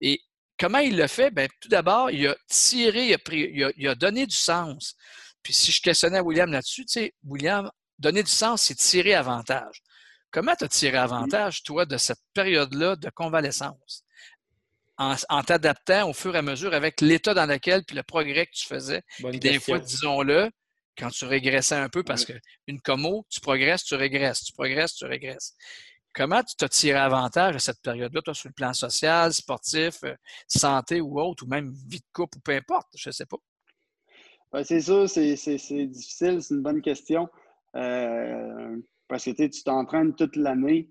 [0.00, 0.20] Et
[0.60, 1.30] Comment il le fait?
[1.30, 4.94] Bien, tout d'abord, il a tiré, il a, pris, il, a, donné du sens.
[5.42, 9.82] Puis si je questionnais William là-dessus, tu sais, William, donner du sens, c'est tirer avantage.
[10.30, 14.04] Comment tu as tiré avantage, toi, de cette période-là de convalescence?
[14.98, 18.52] En, t'adaptant au fur et à mesure avec l'état dans lequel, puis le progrès que
[18.52, 19.00] tu faisais.
[19.16, 20.50] puis des fois, disons-le,
[20.98, 25.06] quand tu régressais un peu, parce qu'une commo, tu progresses, tu régresses, tu progresses, tu
[25.06, 25.54] régresses.
[26.12, 30.14] Comment tu t'as tiré avantage à cette période-là, toi, sur le plan social, sportif, euh,
[30.48, 33.36] santé ou autre, ou même vie de couple ou peu importe, je ne sais pas?
[34.52, 35.36] Ben, c'est ça, c'est
[35.86, 37.28] difficile, c'est une bonne question.
[37.76, 40.90] Euh, parce que tu t'entraînes toute l'année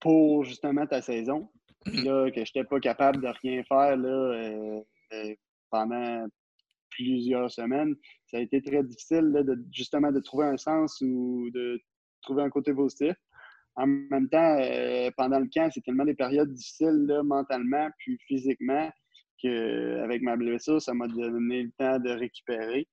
[0.00, 1.48] pour justement ta saison.
[1.84, 5.34] Puis là, que je n'étais pas capable de rien faire là, euh,
[5.70, 6.26] pendant
[6.90, 7.94] plusieurs semaines,
[8.26, 11.80] ça a été très difficile de, justement de trouver un sens ou de
[12.20, 13.14] trouver un côté positif
[13.76, 18.18] en même temps, euh, pendant le camp, c'est tellement des périodes difficiles là, mentalement puis
[18.26, 18.90] physiquement
[19.38, 22.86] qu'avec ma blessure, ça m'a donné le temps de récupérer.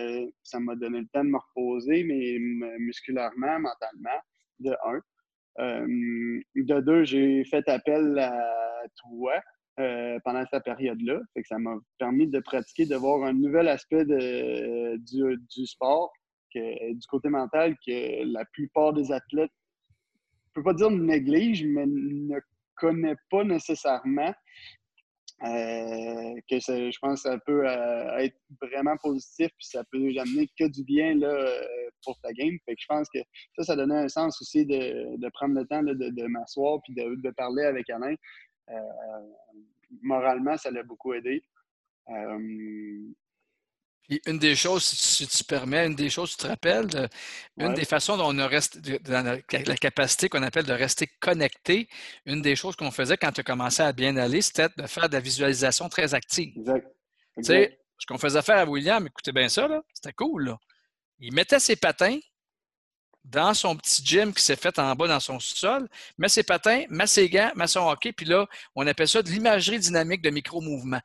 [0.00, 2.38] Euh, ça m'a donné le temps de me reposer, mais
[2.78, 4.20] musculairement, mentalement,
[4.58, 5.00] de un.
[5.60, 9.40] Euh, de deux, j'ai fait appel à toi
[10.24, 11.20] pendant cette période-là.
[11.44, 16.12] ça m'a permis de pratiquer, de voir un nouvel aspect de, du, du, sport,
[16.52, 19.52] que, du côté mental, que la plupart des athlètes
[20.58, 22.38] peux pas dire néglige, mais ne
[22.76, 24.32] connaît pas nécessairement.
[25.44, 30.48] Euh, que je pense que ça peut euh, être vraiment positif, puis ça peut amener
[30.58, 32.58] que du bien là, euh, pour ta game.
[32.66, 33.20] Je pense que
[33.56, 37.62] ça, ça donnait un sens aussi de, prendre le temps de, m'asseoir puis de, parler
[37.62, 38.16] avec Alain.
[40.02, 41.44] moralement, ça l'a beaucoup aidé
[44.26, 47.08] une des choses, si tu permets, une des choses, tu te rappelles,
[47.58, 51.88] une des façons dont on a resté, dans la, capacité qu'on appelle de rester connecté,
[52.24, 55.08] une des choses qu'on faisait quand tu as commencé à bien aller, c'était de faire
[55.08, 56.54] de la visualisation très active.
[56.56, 56.86] Exact.
[57.36, 60.46] Tu sais, ce qu'on faisait faire à William, écoutez bien ça, c'était cool.
[60.46, 60.58] Là.
[61.18, 62.18] Il mettait ses patins
[63.24, 66.84] dans son petit gym qui s'est fait en bas dans son sol, met ses patins,
[66.88, 70.30] met ses gants, met son hockey, puis là, on appelle ça de l'imagerie dynamique de
[70.30, 71.00] micro-mouvement.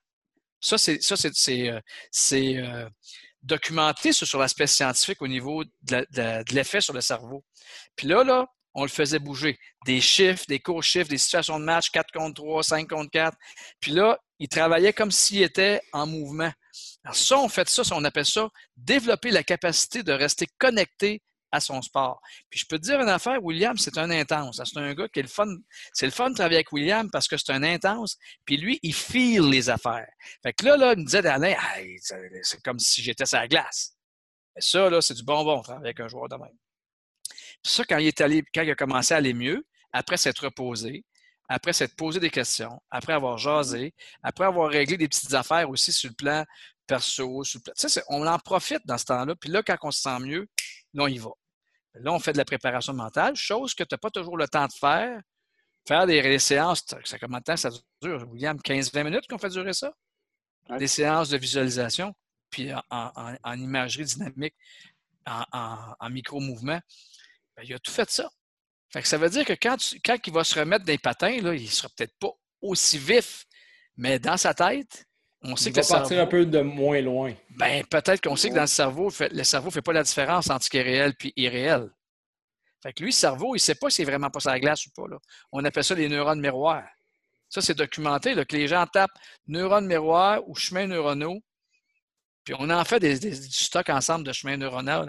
[0.63, 1.79] Ça, c'est, euh,
[2.33, 2.89] euh,
[3.41, 7.43] documenté sur l'aspect scientifique au niveau de, l'effet sur le cerveau.
[7.97, 9.59] Puis là, là, on le faisait bouger.
[9.85, 13.37] Des chiffres, des courts chiffres, des situations de match, 4 contre 3, 5 contre 4.
[13.81, 16.51] Puis là, il travaillait comme s'il était en mouvement.
[17.03, 21.21] Alors ça, on fait ça, on appelle ça développer la capacité de rester connecté
[21.53, 22.19] à son sport.
[22.49, 24.59] Puis je peux te dire une affaire, William, c'est un intense.
[24.65, 25.47] C'est un gars qui est le fun.
[25.93, 28.17] C'est le fun de travailler avec William parce que c'est un intense.
[28.43, 30.09] Puis lui, il file les affaires.
[30.41, 31.55] Fait que là, là il me disait Alain,
[32.41, 33.93] c'est comme si j'étais sur la glace.
[34.55, 36.57] Mais ça, là, c'est du bonbon, travailler avec un joueur de même.
[37.63, 40.45] Puis ça, quand il est allé, quand il a commencé à aller mieux, après s'être
[40.45, 41.05] reposé,
[41.47, 43.93] après s'être posé des questions, après avoir jasé,
[44.23, 46.45] après avoir réglé des petites affaires aussi sur le plan
[46.87, 48.01] perso, sur le plan...
[48.09, 49.35] On en profite dans ce temps-là.
[49.35, 50.47] Puis là, quand on se sent mieux,
[50.93, 51.29] là, on y va.
[51.95, 54.65] Là, on fait de la préparation mentale, chose que tu n'as pas toujours le temps
[54.65, 55.21] de faire.
[55.85, 57.69] Faire des, séances, ça, combien de temps ça
[58.01, 58.57] dure, William?
[58.57, 59.93] 15-20 minutes qu'on fait durer ça?
[60.79, 62.15] Des séances de visualisation,
[62.49, 64.55] puis en, imagerie dynamique,
[65.25, 66.79] en, micro-mouvement.
[67.55, 68.29] Ben, il a tout fait ça.
[69.03, 69.75] ça veut dire que quand,
[70.05, 72.31] quand il va se remettre des patins, là, il ne sera peut-être pas
[72.61, 73.45] aussi vif,
[73.97, 75.05] mais dans sa tête,
[75.43, 77.33] on sait que va partir un peu de moins loin.
[77.51, 80.49] Ben, peut-être qu'on sait que dans le cerveau, le cerveau ne fait pas la différence
[80.49, 81.89] entre ce qui est réel et irréel.
[82.81, 84.85] Fait que lui, le cerveau, il ne sait pas si c'est vraiment pas sa glace
[84.85, 85.07] ou pas.
[85.09, 85.17] Là.
[85.51, 86.87] On appelle ça les neurones miroirs.
[87.49, 89.17] Ça, c'est documenté, là, que les gens tapent
[89.47, 91.39] neurones miroirs ou chemins neuronaux.
[92.43, 95.07] Puis on en fait des, du stock ensemble de chemins neuronaux,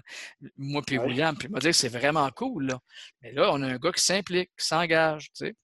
[0.56, 1.36] moi puis William.
[1.36, 2.66] Puis il m'a dit que c'est vraiment cool.
[2.66, 2.78] Là.
[3.22, 5.54] Mais là, on a un gars qui s'implique, qui s'engage, tu sais,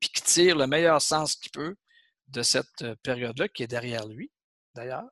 [0.00, 1.74] puis qui tire le meilleur sens qu'il peut
[2.34, 4.30] de cette période-là qui est derrière lui,
[4.74, 5.08] d'ailleurs.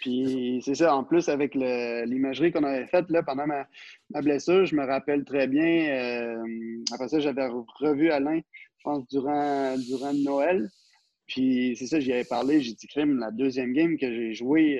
[0.00, 3.66] Puis c'est ça, en plus, avec l'imagerie qu'on avait faite là, pendant ma,
[4.22, 6.42] blessure, je me rappelle très bien.
[6.92, 8.40] après ça, j'avais revu Alain,
[8.78, 10.68] je pense, durant, durant Noël.
[11.26, 14.78] Puis c'est ça, j'y avais parlé, j'ai dit crime, la deuxième game que j'ai joué,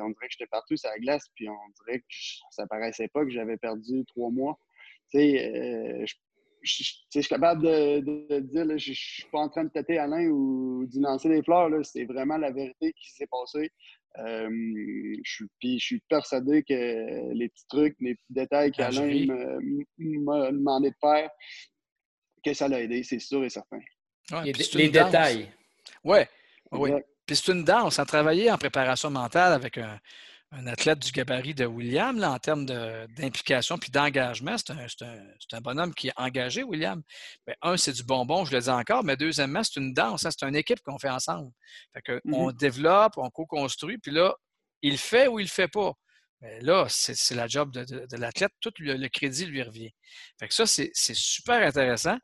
[0.00, 2.04] on dirait que j'étais partout sur la glace, puis on dirait que
[2.50, 4.58] ça paraissait pas que j'avais perdu trois mois.
[5.10, 6.14] Tu sais, je
[6.62, 10.86] je, suis capable de, dire, je ne suis pas en train de têter Alain ou
[10.86, 11.70] d'y lancer des fleurs.
[11.84, 13.70] C'est vraiment la vérité qui s'est passée.
[14.18, 14.48] Euh,
[15.24, 19.26] je, puis je suis persuadé que les petits trucs, les petits détails qu'Alain
[19.98, 21.30] m'a demandé de faire,
[22.44, 23.78] que ça l'a aidé, c'est sûr et certain.
[24.44, 25.50] les, détails.
[26.04, 26.18] Oui,
[26.72, 26.90] oui.
[27.26, 27.98] Puis c'est une danse.
[27.98, 29.98] À travailler en préparation mentale avec un,
[30.52, 34.56] un athlète du gabarit de William là, en termes d'implication puis d'engagement.
[34.58, 34.72] C'est
[35.54, 37.02] un, bonhomme qui est engagé, William.
[37.46, 40.30] Mais un, c'est du bonbon, je le dis encore, mais deuxièmement, c'est une danse, hein,
[40.30, 41.50] c'est une équipe qu'on fait ensemble.
[41.94, 42.56] Fait que On mm-hmm.
[42.56, 44.34] développe, on co-construit, puis là,
[44.82, 45.92] il fait ou il ne fait pas.
[46.42, 49.92] Mais là, c'est la job de, l'athlète, tout le, crédit lui revient.
[50.40, 52.18] Fait que ça, c'est super intéressant.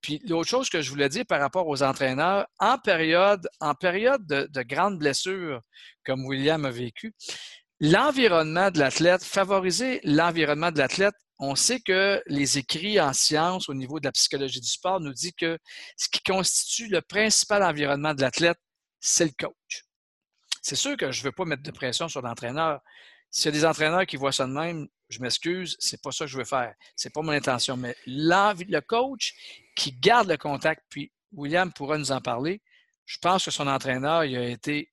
[0.00, 4.26] Puis l'autre chose que je voulais dire par rapport aux entraîneurs, en période, en période
[4.26, 5.60] de, de grandes blessures,
[6.04, 7.14] comme William a vécu,
[7.80, 13.74] L'environnement de l'athlète, favoriser l'environnement de l'athlète, on sait que les écrits en sciences au
[13.74, 15.58] niveau de la psychologie du sport nous disent que
[15.96, 18.58] ce qui constitue le principal environnement de l'athlète,
[19.00, 19.84] c'est le coach.
[20.60, 22.80] C'est sûr que je ne veux pas mettre de pression sur l'entraîneur.
[23.30, 26.26] S'il y a des entraîneurs qui voient ça de même, je m'excuse, c'est pas ça
[26.26, 26.74] que je veux faire.
[26.96, 27.78] C'est pas mon intention.
[27.78, 29.32] Mais le coach
[29.74, 32.60] qui garde le contact, puis William pourra nous en parler,
[33.06, 34.92] je pense que son entraîneur il a été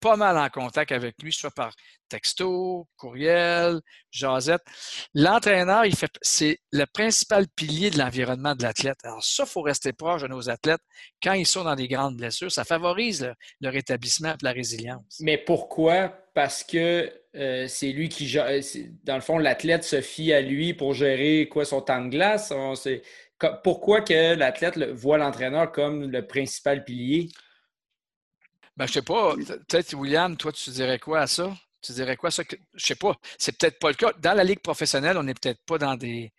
[0.00, 1.74] pas mal en contact avec lui, soit par
[2.08, 3.80] texto, courriel,
[4.10, 4.62] jasette.
[5.14, 8.98] L'entraîneur, il fait, c'est le principal pilier de l'environnement de l'athlète.
[9.04, 10.80] Alors ça, il faut rester proche de nos athlètes
[11.22, 12.50] quand ils sont dans des grandes blessures.
[12.50, 15.18] Ça favorise le, rétablissement et la résilience.
[15.20, 16.08] Mais pourquoi?
[16.34, 18.48] Parce que euh, c'est lui qui gère.
[19.04, 22.52] Dans le fond, l'athlète se fie à lui pour gérer quoi son temps de glace?
[23.62, 27.28] pourquoi que l'athlète voit l'entraîneur comme le principal pilier?
[28.78, 29.34] Ben, je sais pas.
[29.34, 31.52] Peut-être, William, toi, tu dirais quoi à ça?
[31.82, 32.44] Tu dirais quoi ça?
[32.74, 33.16] Je sais pas.
[33.36, 34.12] C'est peut-être pas le cas.
[34.20, 36.32] Dans la Ligue professionnelle, on n'est peut-être pas dans des,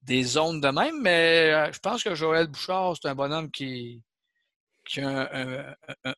[0.00, 4.02] des zones de même, mais euh, je pense que Joël Bouchard, c'est un bonhomme qui,
[4.86, 5.28] qui a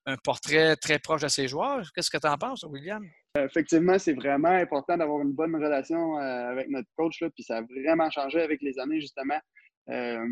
[0.07, 1.91] un, portrait très proche de ses joueurs.
[1.93, 3.05] Qu'est-ce que tu en penses, William?
[3.37, 7.57] Effectivement, c'est vraiment important d'avoir une bonne relation euh, avec notre coach, là, puis ça
[7.57, 9.41] a vraiment changé avec les années, justement.
[9.89, 10.25] Euh,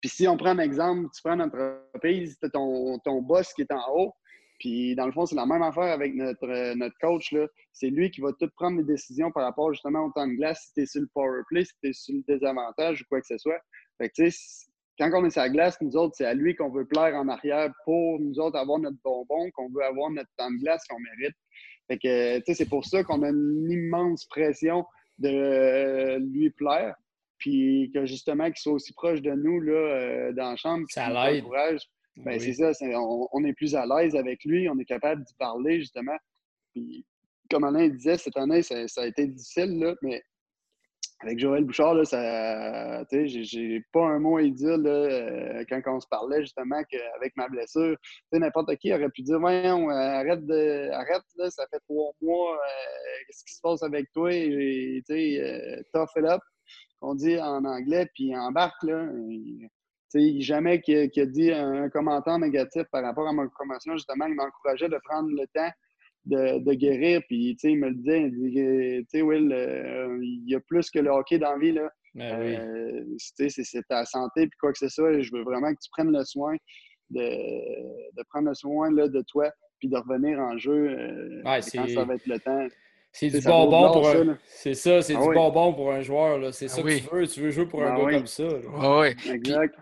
[0.00, 3.62] puis si on prend un exemple, tu prends notre entreprise, tu ton, ton boss qui
[3.62, 4.14] est en haut,
[4.58, 7.34] puis dans le fond, c'est la même affaire avec notre, notre coach.
[7.72, 10.66] C'est lui qui va tout prendre les décisions par rapport justement au temps de glace,
[10.66, 13.20] si tu es sur le power play, si tu es sur le désavantage ou quoi
[13.20, 13.60] que ce soit.
[13.98, 14.22] Fait que,
[14.98, 17.28] quand on est sur la glace, nous autres, c'est à lui qu'on veut plaire en
[17.28, 21.00] arrière pour nous autres avoir notre bonbon, qu'on veut avoir notre temps de glace qu'on
[21.00, 21.36] mérite.
[21.88, 24.84] Fait que, c'est pour ça qu'on a une immense pression
[25.18, 26.94] de lui plaire.
[27.38, 30.84] Puis que justement, qu'il soit aussi proche de nous là, euh, dans la chambre.
[30.88, 31.44] Ça l'aide.
[32.16, 35.80] Ben, C'est ça, on, est plus à l'aise avec lui, on est capable d'y parler
[35.80, 36.16] justement.
[36.72, 37.04] Puis,
[37.50, 40.22] comme Alain disait, cette année, ça, a été difficile, là, mais
[41.20, 46.00] avec Joël Bouchard, là, ça, j'ai pas un mot à dire là, euh, quand on
[46.00, 46.76] se parlait justement
[47.16, 47.96] avec ma blessure.
[48.32, 52.54] N'importe qui aurait pu dire Voyons, euh, arrête, de, arrête là, ça fait trois mois,
[52.54, 54.30] euh, qu'est-ce qui se passe avec toi?
[54.30, 55.02] Et,
[55.94, 56.42] tough it up,
[57.00, 58.82] on dit en anglais, puis embarque.
[58.82, 59.08] Là,
[60.14, 64.26] et, jamais qu'il a, a, dit un commentaire négatif par rapport à ma formation, justement,
[64.26, 65.70] il m'encourageait de prendre le temps
[66.26, 67.22] de, guérir.
[67.28, 70.90] Puis, il me le disait, il dit, tu sais, Will, euh, il y a plus
[70.90, 71.90] que le hockey dans la vie, là.
[72.14, 75.20] Ben euh, c'est ta santé, puis quoi que ce soit.
[75.20, 76.56] Je veux vraiment que tu prennes le soin
[77.10, 82.04] de, prendre le soin là, de toi, puis de revenir en jeu euh, quand ça
[82.04, 82.66] va être le temps.
[83.18, 84.38] C'est du bonbon pour un...
[84.46, 86.52] C'est ça, c'est ah du bonbon pour un joueur.
[86.52, 87.26] C'est ah ça que tu veux.
[87.26, 88.44] Tu veux jouer pour un ah gars comme ça.
[88.44, 89.14] oui.
[89.32, 89.74] Exact.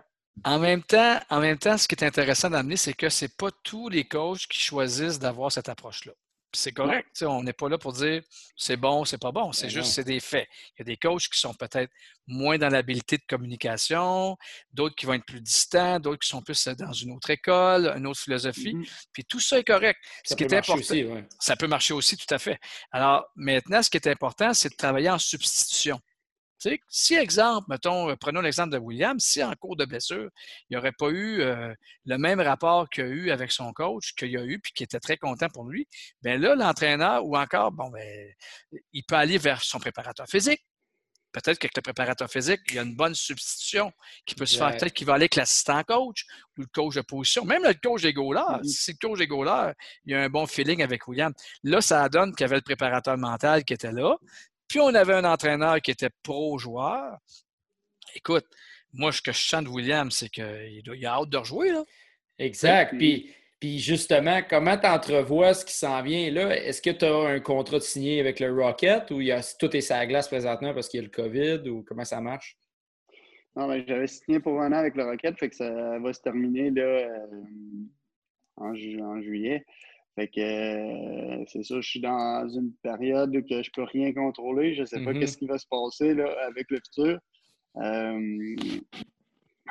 [0.45, 3.31] en même, temps, en même temps, ce qui est intéressant d'amener, c'est que ce n'est
[3.37, 6.13] pas tous les coachs qui choisissent d'avoir cette approche-là
[6.55, 7.23] c'est correct.
[7.23, 8.21] On n'est pas là pour dire
[8.55, 9.51] c'est bon, c'est pas bon.
[9.51, 10.47] C'est ben juste, c'est des faits.
[10.73, 11.91] Il y a des coachs qui sont peut-être
[12.27, 14.37] moins dans l'habilité de communication,
[14.73, 18.07] d'autres qui vont être plus distants, d'autres qui sont plus dans une autre école, une
[18.07, 18.73] autre philosophie.
[18.73, 19.05] Mm-hmm.
[19.13, 19.99] Puis tout ça est correct.
[20.23, 21.05] Ça ce qui est important, aussi,
[21.39, 22.59] ça peut marcher aussi, tout à fait.
[22.91, 25.99] Alors maintenant, ce qui est important, c'est de travailler en substitution
[26.87, 30.29] si, exemple, mettons, euh, prenons l'exemple de William, si en cours de blessure,
[30.69, 31.73] il n'y aurait pas eu euh,
[32.05, 34.99] le même rapport qu'il a eu avec son coach, qu'il a eu, puis qui était
[34.99, 35.87] très content pour lui,
[36.21, 38.33] bien là, l'entraîneur, ou encore, bon, ben,
[38.93, 40.65] il peut aller vers son préparateur physique.
[41.35, 43.91] Peut-être qu'avec le préparateur physique, il y a une bonne substitution
[44.25, 44.71] qui peut se faire.
[44.77, 46.25] Peut-être qu'il va aller avec l'assistant coach
[46.57, 47.43] ou le coach de position.
[47.43, 48.63] Même le coach des goalers, mm-hmm.
[48.63, 49.73] si le coach des goalers,
[50.05, 51.33] il y a un bon feeling avec William.
[51.63, 54.15] Là, ça donne qu'il y avait le préparateur mental qui était là.
[54.67, 57.17] Puis on avait un entraîneur qui était pro-joueur.
[58.15, 58.45] Écoute,
[58.93, 61.71] moi, ce que je sens de William, c'est qu'il a hâte de rejouer.
[61.71, 61.83] Là.
[62.39, 62.95] Exact.
[62.97, 66.55] Puis, puis justement, comment tu entrevois ce qui s'en vient là?
[66.55, 69.41] Est-ce que tu as un contrat de signé avec le Rocket ou il y a,
[69.59, 72.57] tout est sa glace présentement parce qu'il y a le COVID ou comment ça marche?
[73.55, 76.21] Non, mais j'avais signé pour un an avec le Rocket, fait que ça va se
[76.21, 77.17] terminer là, euh,
[78.57, 79.65] en, en, juillet.
[80.15, 84.13] Fait que euh, c'est ça, je suis dans une période où que je peux rien
[84.13, 84.73] contrôler.
[84.73, 85.19] Je ne sais pas mm-hmm.
[85.19, 87.19] qu'est-ce qui va se passer là, avec le futur.
[87.77, 88.55] Euh,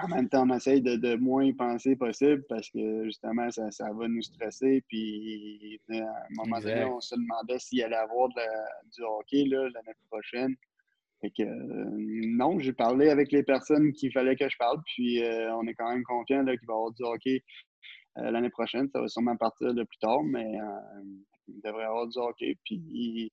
[0.02, 3.70] en même temps, on essaye de, de, moins y penser possible parce que justement, ça,
[3.70, 4.84] ça va nous stresser.
[4.88, 10.54] Puis à un moment donné, on se demandait s'il allait avoir du hockey l'année prochaine.
[11.22, 15.22] Fait que euh, non, j'ai parlé avec les personnes qu'il fallait que je parle, puis
[15.52, 17.42] on est quand même confiant qu'il va y avoir du hockey
[18.16, 18.88] l'année prochaine.
[18.90, 21.02] Ça va sûrement partir de plus tard, mais euh,
[21.48, 22.56] il devrait y avoir du hockey.
[22.64, 23.32] Puis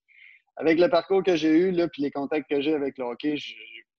[0.57, 3.35] avec le parcours que j'ai eu, là, puis les contacts que j'ai avec le hockey,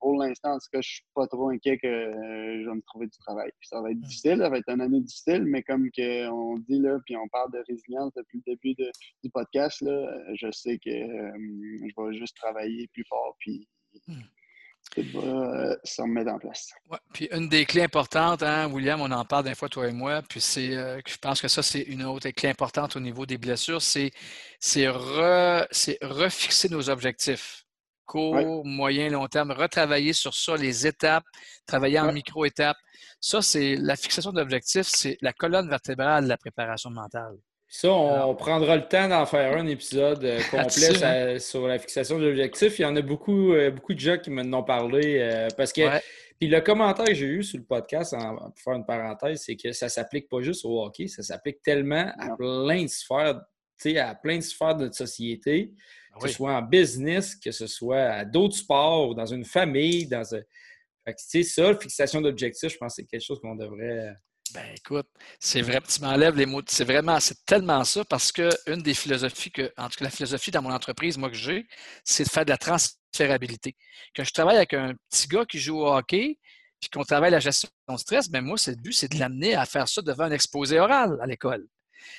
[0.01, 2.83] pour l'instant, en tout cas, je suis pas trop inquiet que euh, je vais me
[2.83, 3.51] trouver du travail.
[3.63, 4.03] ça va être mm.
[4.03, 7.53] difficile, ça va être une année difficile, mais comme on dit là, puis on parle
[7.53, 12.89] de résilience depuis le début du podcast, là, je sais que je vais juste travailler
[12.89, 13.67] plus fort, puis
[14.09, 14.15] mm
[14.95, 16.71] tout va euh, se remettre en place.
[16.91, 16.99] Ouais.
[17.13, 20.23] Puis une des clés importantes, hein, William, on en parle d'un fois, toi et moi,
[20.29, 23.39] puis c'est, euh, je pense que ça, c'est une autre clé importante au niveau des
[23.39, 24.11] blessures, c'est,
[24.61, 27.65] c'est, refixer nos objectifs.
[28.05, 31.25] Court, moyen, long terme, retravailler sur ça, les étapes,
[31.67, 32.77] travailler en micro-étapes.
[33.21, 37.39] Ça, c'est la fixation d'objectifs, c'est la colonne vertébrale de la préparation mentale.
[37.75, 42.27] Ça, on, prendra le temps d'en faire un épisode euh, complet sur la fixation de
[42.27, 42.79] l'objectif.
[42.79, 45.73] Il y en a beaucoup, euh, beaucoup de gens qui m'en ont parlé euh, parce
[45.73, 45.81] que.
[46.39, 49.73] Puis le commentaire que j'ai eu sur le podcast, pour faire une parenthèse, c'est que
[49.73, 53.41] ça ne s'applique pas juste au hockey, ça s'applique tellement à plein de sphères,
[53.97, 55.73] à plein de sphères de notre société,
[56.13, 60.07] ah que ce soit en business, que ce soit à d'autres sports, dans une famille,
[60.07, 60.41] dans un.
[61.07, 64.15] Fait que, ça, la fixation d'objectif, je pense que c'est quelque chose qu'on devrait
[64.55, 65.07] ben écoute,
[65.39, 66.63] c'est vrai, tu m'enlèves les mots.
[66.67, 70.11] C'est vraiment, c'est tellement ça parce que une des philosophies que, en tout cas, la
[70.11, 71.67] philosophie dans mon entreprise, moi que j'ai,
[72.05, 73.77] c'est de faire de la transférabilité.
[74.15, 76.39] Quand je travaille avec un petit gars qui joue au hockey,
[76.81, 79.55] puis qu'on travaille la gestion de stress, mais ben, moi, le but, c'est de l'amener
[79.55, 81.67] à faire ça devant un exposé oral à l'école.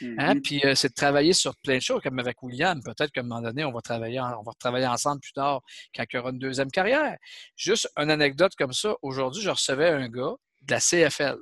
[0.01, 0.35] Hein?
[0.35, 0.41] Mm-hmm.
[0.41, 2.81] Puis euh, c'est de travailler sur plein de choses, comme avec William.
[2.81, 5.61] Peut-être qu'à un moment donné, on va travailler, on va travailler ensemble plus tard
[5.95, 7.17] quand il y aura une deuxième carrière.
[7.55, 8.95] Juste une anecdote comme ça.
[9.01, 11.37] Aujourd'hui, je recevais un gars de la CFL.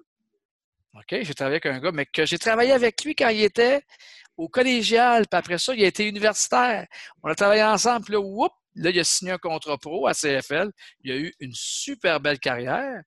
[0.94, 1.16] OK?
[1.22, 3.82] J'ai travaillé avec un gars, mais que j'ai travaillé avec lui quand il était
[4.38, 6.88] au collégial, puis après ça, il a été universitaire.
[7.24, 10.72] On a travaillé ensemble, puis là, là, il a signé un contrat pro à CFL.
[11.04, 13.02] Il a eu une super belle carrière,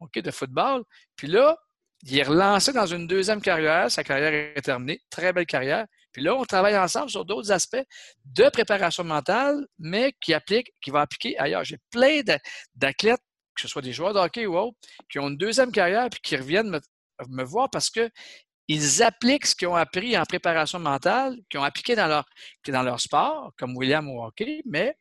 [0.00, 0.84] OK, de football.
[1.16, 1.56] Puis là,
[2.02, 3.90] il est relancé dans une deuxième carrière.
[3.90, 5.00] Sa carrière est terminée.
[5.10, 5.86] Très belle carrière.
[6.12, 7.82] Puis là, on travaille ensemble sur d'autres aspects
[8.24, 11.64] de préparation mentale, mais qui appliquent, qui vont appliquer ailleurs.
[11.64, 12.22] J'ai plein
[12.74, 13.20] d'athlètes,
[13.54, 14.76] que ce soit des joueurs de hockey ou autres,
[15.10, 16.80] qui ont une deuxième carrière puis qui reviennent me,
[17.28, 18.08] me voir parce que
[18.68, 22.24] ils appliquent ce qu'ils ont appris en préparation mentale, qu'ils ont appliqué dans leur,
[22.68, 24.94] dans leur sport, comme William au hockey, mais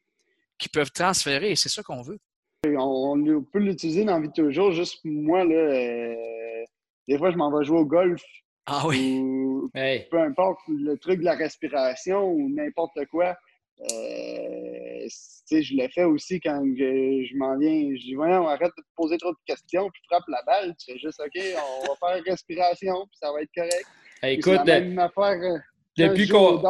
[0.58, 2.18] qui peuvent transférer, et c'est ça qu'on veut.
[2.66, 4.72] On, peut l'utiliser dans la vie de tous les jours.
[4.72, 6.16] Juste moi, là, euh,
[7.08, 8.22] des fois, je m'en vais jouer au golf.
[8.66, 9.22] Ah oui.
[9.74, 13.36] Peu importe le truc de la respiration ou n'importe quoi.
[13.82, 14.69] Euh,
[15.52, 17.96] je le fais aussi quand je, m'en viens.
[17.96, 20.76] Je dis, voyons, arrête de te poser trop de questions, puis frappe la balle.
[20.80, 21.42] Tu fais juste, OK,
[21.84, 23.86] on va faire respiration, puis ça va être correct.
[24.24, 25.58] écoute, même affaire, euh,
[26.00, 26.62] depuis qu'on.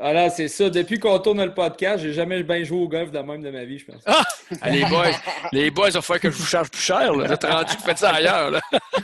[0.00, 0.70] Ah c'est ça.
[0.70, 3.64] Depuis qu'on tourne le podcast, j'ai jamais bien joué au golf de même de ma
[3.64, 4.02] vie, je pense.
[4.06, 4.22] Ah!
[4.60, 5.10] ah les boys,
[5.52, 7.14] les boys, il va falloir que je vous charge plus cher.
[7.14, 7.26] Là.
[7.28, 8.50] J'ai rendu que vous faites ça ailleurs.
[8.50, 8.60] Là.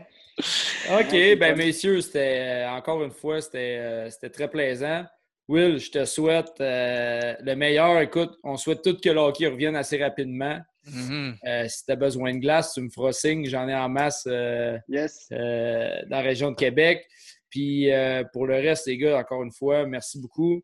[0.99, 5.05] OK, ben messieurs, c'était euh, encore une fois, c'était très plaisant.
[5.47, 7.99] Will, je te souhaite euh, le meilleur.
[7.99, 10.59] Écoute, on souhaite tout que l'hockey revienne assez rapidement.
[10.87, 11.35] Mm-hmm.
[11.45, 13.45] Euh, si tu as besoin de glace, tu me feras signe.
[13.45, 17.05] J'en ai en masse euh, dans la région de Québec.
[17.49, 17.89] Puis
[18.31, 20.61] pour le reste, les gars, encore une fois, merci beaucoup.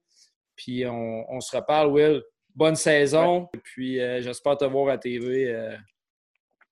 [0.55, 2.23] Puis on, se reparle, Will.
[2.55, 3.47] Bonne saison.
[3.63, 5.55] Puis j'espère te voir à TV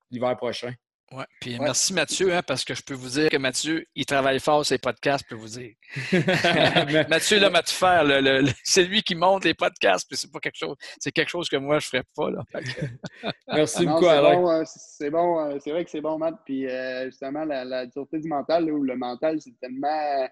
[0.09, 0.73] l'hiver prochain.
[1.11, 1.25] Ouais.
[1.39, 4.65] Puis merci Mathieu, hein, parce que je peux vous dire que Mathieu, il travaille fort
[4.65, 5.73] sur les podcasts, je peux vous dire.
[7.09, 10.75] Mathieu, là, Mathieu Faire, c'est lui qui monte les podcasts, puis c'est pas quelque chose,
[10.99, 12.29] c'est quelque chose que moi, je ferais pas.
[12.29, 12.43] Là.
[13.47, 14.63] merci beaucoup, Alain.
[14.65, 16.35] c'est bon, euh, c'est vrai que c'est bon, Matt.
[16.43, 20.27] Puis euh, justement, la, la dureté du mental, ou le mental, c'est tellement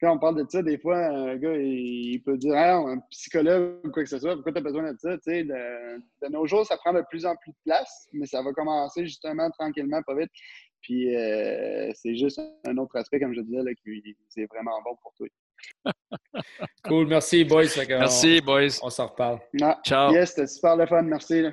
[0.00, 3.80] quand on parle de ça, des fois, un gars, il, peut dire ah, un psychologue
[3.84, 5.16] ou quoi que ce soit, pourquoi tu as besoin de ça?
[5.16, 8.52] de, de, nos jours, ça prend de plus en plus de place, mais ça va
[8.52, 10.30] commencer justement tranquillement, pas vite.
[10.82, 14.96] Puis euh, c'est juste un autre aspect, comme je disais, là, qui c'est vraiment bon
[15.02, 15.26] pour toi.
[16.84, 17.64] cool, merci, boys.
[17.88, 18.80] merci, boys.
[18.82, 19.40] On s'en reparle.
[19.60, 20.12] Ah, Ciao.
[20.12, 21.02] Yes, c'était super le fun.
[21.02, 21.44] Merci.